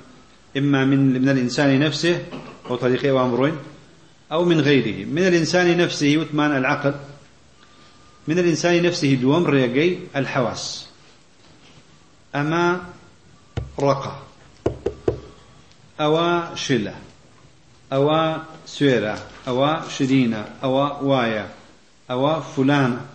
[0.57, 2.25] إما من من الإنسان نفسه
[2.69, 3.57] أو طريقي أوام روين
[4.31, 6.93] أو من غيره من الإنسان نفسه وثمان العقل.
[8.27, 10.87] من الإنسان نفسه دوم ريقي الحواس.
[12.35, 12.81] أما
[13.79, 14.23] رقة
[15.99, 16.95] أو شلة
[17.93, 20.73] أو سويرة أو شدينة أو
[21.09, 21.49] وايا
[22.11, 23.05] أو فلانة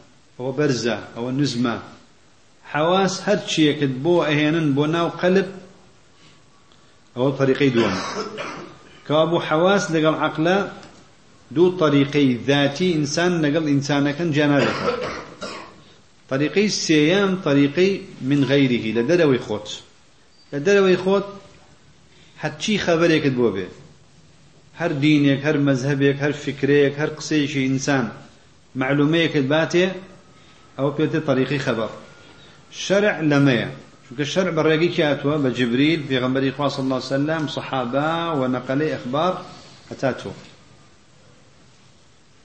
[0.40, 1.82] أو برزة أو نزمة.
[2.64, 5.46] حواس هر شيء أهينن بو ناو قلب
[7.16, 7.94] أو طريقي دوم
[9.08, 10.72] كابو حواس لقل عقله
[11.50, 14.74] دو طريقي ذاتي إنسان نقل إنسان كان جنابك
[16.30, 19.80] طريقي السيام طريقي من غيره لدروي خوت
[20.52, 21.24] لدروي خوت
[22.38, 23.68] حتى خبرك بو به
[24.76, 28.08] هر دينك هر مذهبك هر فكرك هر قصيشي إنسان
[28.74, 29.92] معلوميك باتي
[30.78, 31.90] أو بيت طريقي خبر.
[32.72, 33.72] شرع لمية
[34.08, 39.44] شوك الشرع بالرقي كاتوا بجبريل في غنبري صلى الله عليه وسلم صحابة ونقلي أخبار
[39.90, 40.32] أتاتوا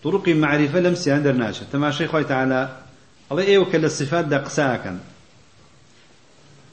[0.04, 2.78] طرق معرفة لم سياندر ناشا تماشي خوي تعالى.
[3.32, 5.00] الله إيه وكل الصفات دا قساكا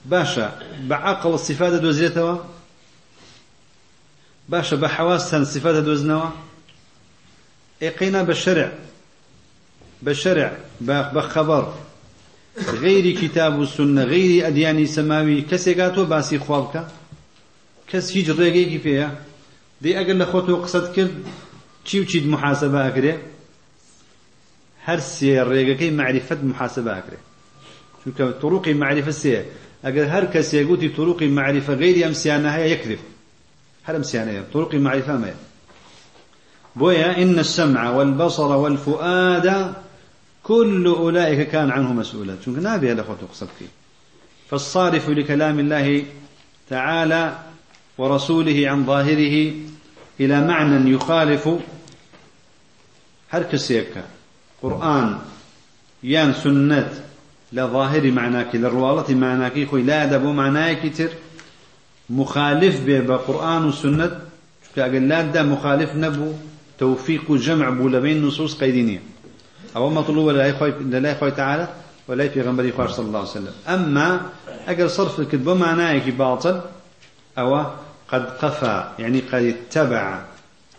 [0.05, 2.39] باشا بعقل الصفات دوزيتوا؟
[4.49, 6.31] باشا بحواس الصفات دوزنوا؟
[7.83, 8.73] إقينا بالشرع.
[10.03, 11.75] بالشرع بخبر.
[12.67, 16.87] غير كتاب السنة غير أديان سماوي كسيقاتو باسي خوابك
[17.89, 19.15] كس هيج فيها
[19.83, 21.25] دي أقل لخوتو قصد كرد
[21.85, 23.19] چی و چیت محاسبة أكري
[24.85, 27.17] هر سي ريقكي معرفة محاسبة أكري
[28.05, 29.45] شو طرق معرفة سي
[29.85, 32.99] أقل هر كسي يقول طرق معرفة غير أمسيانها يكذب
[33.85, 35.35] هر أمسيانها طرق معرفة ما
[36.77, 39.75] بويا إن السمع والبصر والفؤاد
[40.49, 42.37] كل أولئك كان عنه مسؤولا.
[42.45, 43.67] شو نابي هذا أخوة تقصد فيه
[44.51, 46.05] فالصارف لكلام الله
[46.71, 47.39] تعالى
[47.99, 49.53] ورسوله عن ظاهره
[50.21, 51.49] إلى معنى يخالف
[53.31, 54.05] هر كسيك
[54.63, 55.19] قرآن
[56.03, 57.05] يان سنة
[57.53, 61.11] لظاهر معناك للروالة معناك خوي لا دبو معناك تر
[62.11, 64.21] مخالف به بقرآن وسنة
[64.79, 66.33] قال لا دا مخالف نبو
[66.79, 69.03] توفيق جمع بو لبين نصوص قيدينية
[69.77, 71.69] أو مطلوب لله خوي تعالى
[72.09, 73.53] ولا في غنبري خوار صلى الله عليه وسلم.
[73.69, 74.21] أما
[74.69, 76.61] أجل صرف الكذب معناه باطل
[77.39, 77.67] أو
[78.09, 80.23] قد قفى يعني قد اتبع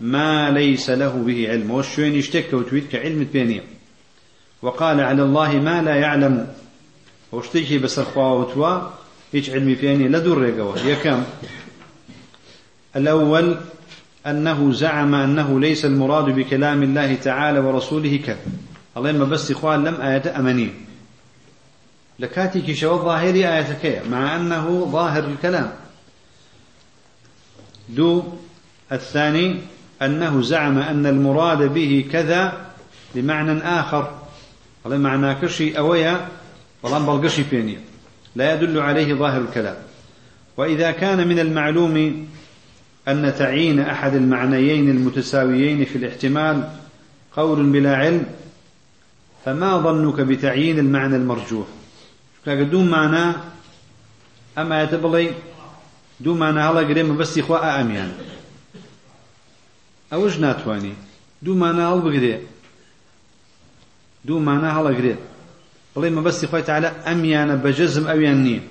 [0.01, 1.71] ما ليس له به علم.
[1.71, 3.63] والشوين يشتك وتويد كعلم البينية
[4.61, 6.47] وقال على الله ما لا يعلم.
[7.31, 8.89] واشتكي بس الخوا وتوا
[9.33, 10.45] هيك علمي بيني لدر
[10.85, 11.23] يا كم؟
[12.95, 13.57] الأول
[14.27, 18.37] أنه زعم أنه ليس المراد بكلام الله تعالى ورسوله كذا
[18.99, 20.69] الله إخوان لم آية أمني.
[22.19, 25.71] لكاتي كشو ظاهري آية مع أنه ظاهر الكلام.
[27.89, 28.23] دو
[28.91, 29.55] الثاني
[30.01, 32.65] أنه زعم أن المراد به كذا
[33.15, 34.11] بمعنى آخر.
[34.83, 36.27] والله معنى كشي أويا
[36.83, 37.77] والله بلقشي بيني.
[38.35, 39.75] لا يدل عليه ظاهر الكلام.
[40.57, 42.27] وإذا كان من المعلوم
[43.07, 46.69] أن تعيين أحد المعنيين المتساويين في الاحتمال
[47.35, 48.25] قول بلا علم
[49.45, 51.67] فما ظنك بتعيين المعنى المرجوح.
[52.47, 53.35] دون معنى
[54.57, 55.31] أما يتبلي
[56.19, 58.11] دون معنى هلا قريم بس إخوة أميان
[60.11, 60.93] ئەوەش ناتوانانی
[61.45, 62.35] دوومانە هەڵبگرێ
[64.27, 65.21] دوومانە هەڵەگرێت
[65.93, 68.61] بڵێ مەبەستی خۆی تعالە ئەمیانە بەجەزم ئەویان نییە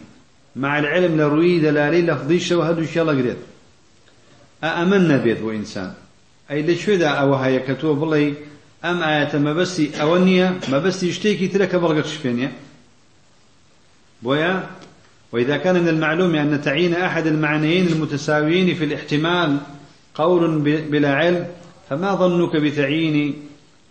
[0.63, 3.41] مع العلم لە ڕووی دەلالەی لەفظیشەوە هەردووشە لەگرێت
[4.79, 5.91] ئەمن نەبێت بۆ ئینسان
[6.51, 8.25] ئەی لەکوێدا ئەوە هەیە کە تۆ بڵێ
[8.85, 12.49] ئەم ئاەتە مەبەستی ئەوە نییە مەبەستی شتێکی ترە کە بەڵگەت شپێنێ
[14.25, 14.55] بۆیە
[15.33, 19.59] وإذا كان من المعلوم أن تعيين أحد المعنيين المتساويين في الاحتمال
[20.15, 20.59] قول
[20.91, 21.47] بلا علم
[21.89, 23.35] فما ظنك بتعيين؟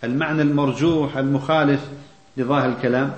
[0.04, 1.80] المعنى المرجوح المخالف
[2.36, 3.14] لظاهر الكلام.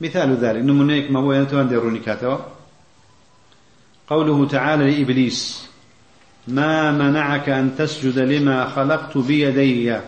[0.00, 2.38] مثال ذلك نمونيك ما هو ينتوان ديروني كاتوا.
[4.08, 5.66] قوله تعالى لإبليس
[6.48, 9.98] ما منعك أن تسجد لما خلقت بيدي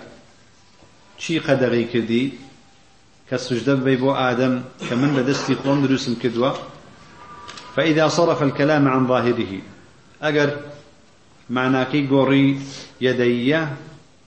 [1.23, 2.25] چی قەدەغی کردی؟
[3.29, 4.55] کە سجدە ببەی بۆ ئادەم
[4.87, 6.53] کە من لە دەستی خۆم دروستم کردووە.
[7.75, 9.53] فإذا صرف الكلام عن ظاهره.
[10.23, 10.49] أجر
[11.51, 12.61] معناكي قوري
[13.01, 13.57] يدي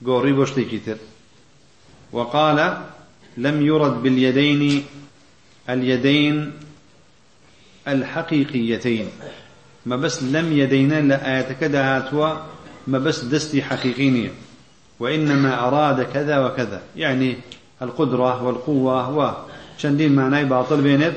[0.06, 0.96] قوري بوشتي كتر
[2.12, 2.58] وقال
[3.36, 4.84] لم يرد باليدين
[5.68, 6.52] اليدين
[7.88, 9.06] الحقيقيتين.
[9.86, 12.30] ما بس لم يدينا لآيات كذا هاتوا
[12.86, 14.45] ما بس دستي حقيقينية
[15.00, 16.82] وإنما أراد كذا وكذا.
[16.96, 17.36] يعني
[17.82, 19.34] القدرة والقوة
[19.78, 21.14] وشندين معناي باطل بينت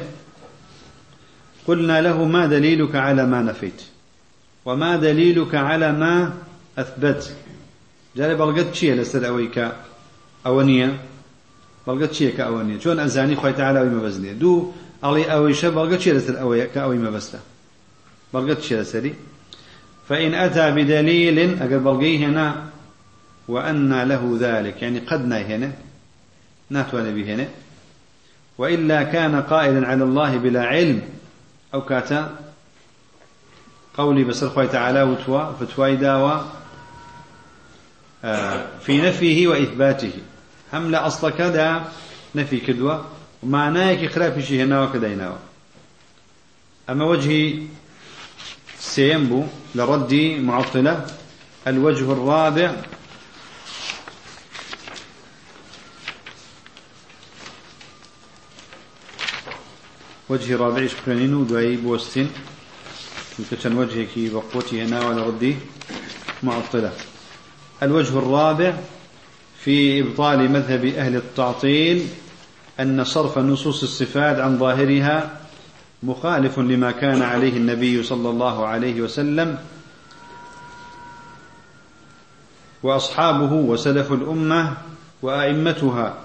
[1.68, 3.82] قلنا له ما دليلك على ما نفيت؟
[4.66, 6.34] وما دليلك على ما
[6.78, 7.36] أثبت؟
[8.16, 9.72] جاري بلغت شيء لسر أويك
[10.46, 10.98] أونية؟
[11.88, 12.80] بلغت شيء كأونية.
[12.80, 14.34] شون أزاني خوي تعالى وما بزني.
[14.34, 14.72] دو
[15.06, 17.40] ألي أويشة بلغت شيء لسر أوي كأوي ما بسته
[18.34, 19.14] بلغت شيء لسري
[20.10, 22.70] فإن أتى بدليل أقل بلغيه هنا
[23.50, 24.82] وأن له ذلك.
[24.82, 25.72] يعني قد هنا
[26.70, 27.48] ناتواني به هنا.
[28.58, 31.02] وإلا كان قائلا على الله بلا علم.
[31.74, 32.36] أو كاتا
[33.98, 36.42] قولي بسر خوي تعالى وتوا فتواي داوا
[38.24, 40.14] آه، في نفيه وإثباته.
[40.74, 41.92] هم لا أصل كذا
[42.36, 43.06] نفي كدوة
[43.44, 45.40] ومعناه خلاف شيء هنا وكذا
[46.90, 47.64] أما وجهي
[48.80, 49.44] سينبو
[49.76, 51.06] لرد معطلة
[51.68, 52.72] الوجه الرابع
[60.30, 62.30] وجه رابع شكرانين ودعي بوستين.
[63.64, 65.56] كان وجهك بقوتي هنا ولا ردي
[66.44, 66.92] معطلة.
[67.84, 68.74] الوجه الرابع
[69.64, 72.08] في إبطال مذهب أهل التعطيل
[72.80, 75.40] أن صرف نصوص الصفات عن ظاهرها
[76.04, 79.58] مخالف لما كان عليه النبي صلى الله عليه وسلم.
[82.84, 84.78] وأصحابه وسلف الأمة
[85.22, 86.18] وأئمتها.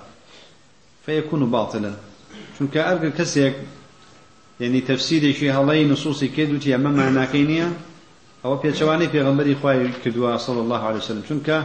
[1.07, 1.95] فيكون باطلا.
[2.59, 3.55] شنك أرجل كسيك
[4.61, 7.69] یعنی تفسیرێکی هەڵەی نصوصی کێ دوتی ئەمە ماناکەی نییە
[8.45, 11.25] ئەوە پێچەوانەی پێغمبەری خوای کردووە صلی الله عليه وسلم.
[11.29, 11.57] چونکە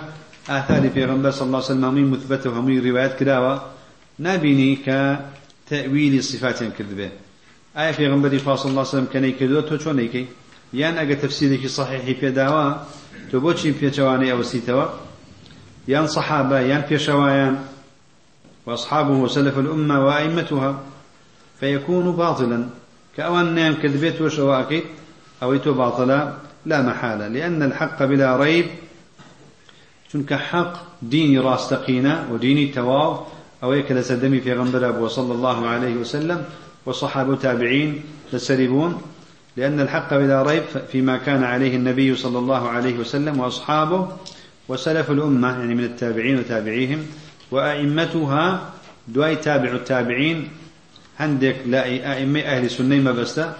[0.50, 3.56] ئاثاری پێغمبەر صلی الله عليه وسلم نامی مثبت و هەمووی روایت کراوە
[4.20, 5.00] نبینی کە
[5.70, 7.10] تەویلی صفاتیان کردبێ
[7.76, 10.26] ئایا پێغمبەری خوا صلی الله عليه وسلم کەنەی کردووە تۆ چۆن نەیکەی
[10.74, 12.66] یان ئەگە تفسیرێکی صحیحی پێداوە
[13.32, 14.86] تۆ بۆچی پێچەوانەی ئەوەسیتەوە
[15.88, 17.56] یان صحابە یان پێشەوایان
[18.68, 20.72] واصحابه وسلف الأمة وأئمتها
[21.60, 22.66] فيكون باطلا.
[23.18, 24.84] كأوان نام كذبت وشواكي
[25.43, 26.34] أويت باطلا
[26.66, 27.28] لا محالة.
[27.28, 28.66] لأن الحق بلا ريب
[30.14, 33.26] چونك حق ديني راستقينا وديني تواو
[33.64, 36.43] أو يكل سدمي في غنبر أبو صلى الله عليه وسلم
[36.86, 38.01] وصحابه تابعين
[38.34, 39.01] لسربون
[39.57, 44.07] لأن الحق بلا ريب فيما كان عليه النبي صلى الله عليه وسلم وأصحابه
[44.68, 47.05] وسلف الأمة يعني من التابعين وتابعيهم
[47.51, 48.70] وأئمتها
[49.07, 50.47] دواي تابع التابعين
[51.20, 53.55] هندك لا أئمة أهل سنة ما بستا؟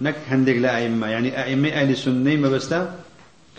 [0.00, 1.06] نك هندك لا أئمة.
[1.06, 2.94] يعني أئمة أهل سنة ما بستا؟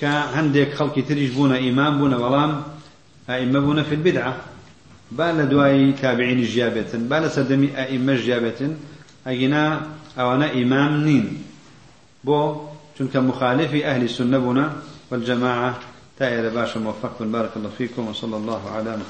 [0.02, 2.64] كهندك خلق تريج بونا إمام بونا ولام
[3.30, 4.36] أئمة بونا في البدعة.
[5.12, 8.76] بال دواي تابعين جابة بال سدمي أئمة جابة
[9.28, 9.82] أجنا
[10.20, 11.44] أو أنا إمام نين.
[12.24, 12.56] بو
[13.00, 14.74] چونك مخالف أهل السنة بنا
[15.12, 15.80] والجماعة
[16.20, 19.08] تائر باشا موفق بارك الله فيكم وصلى الله على محمد.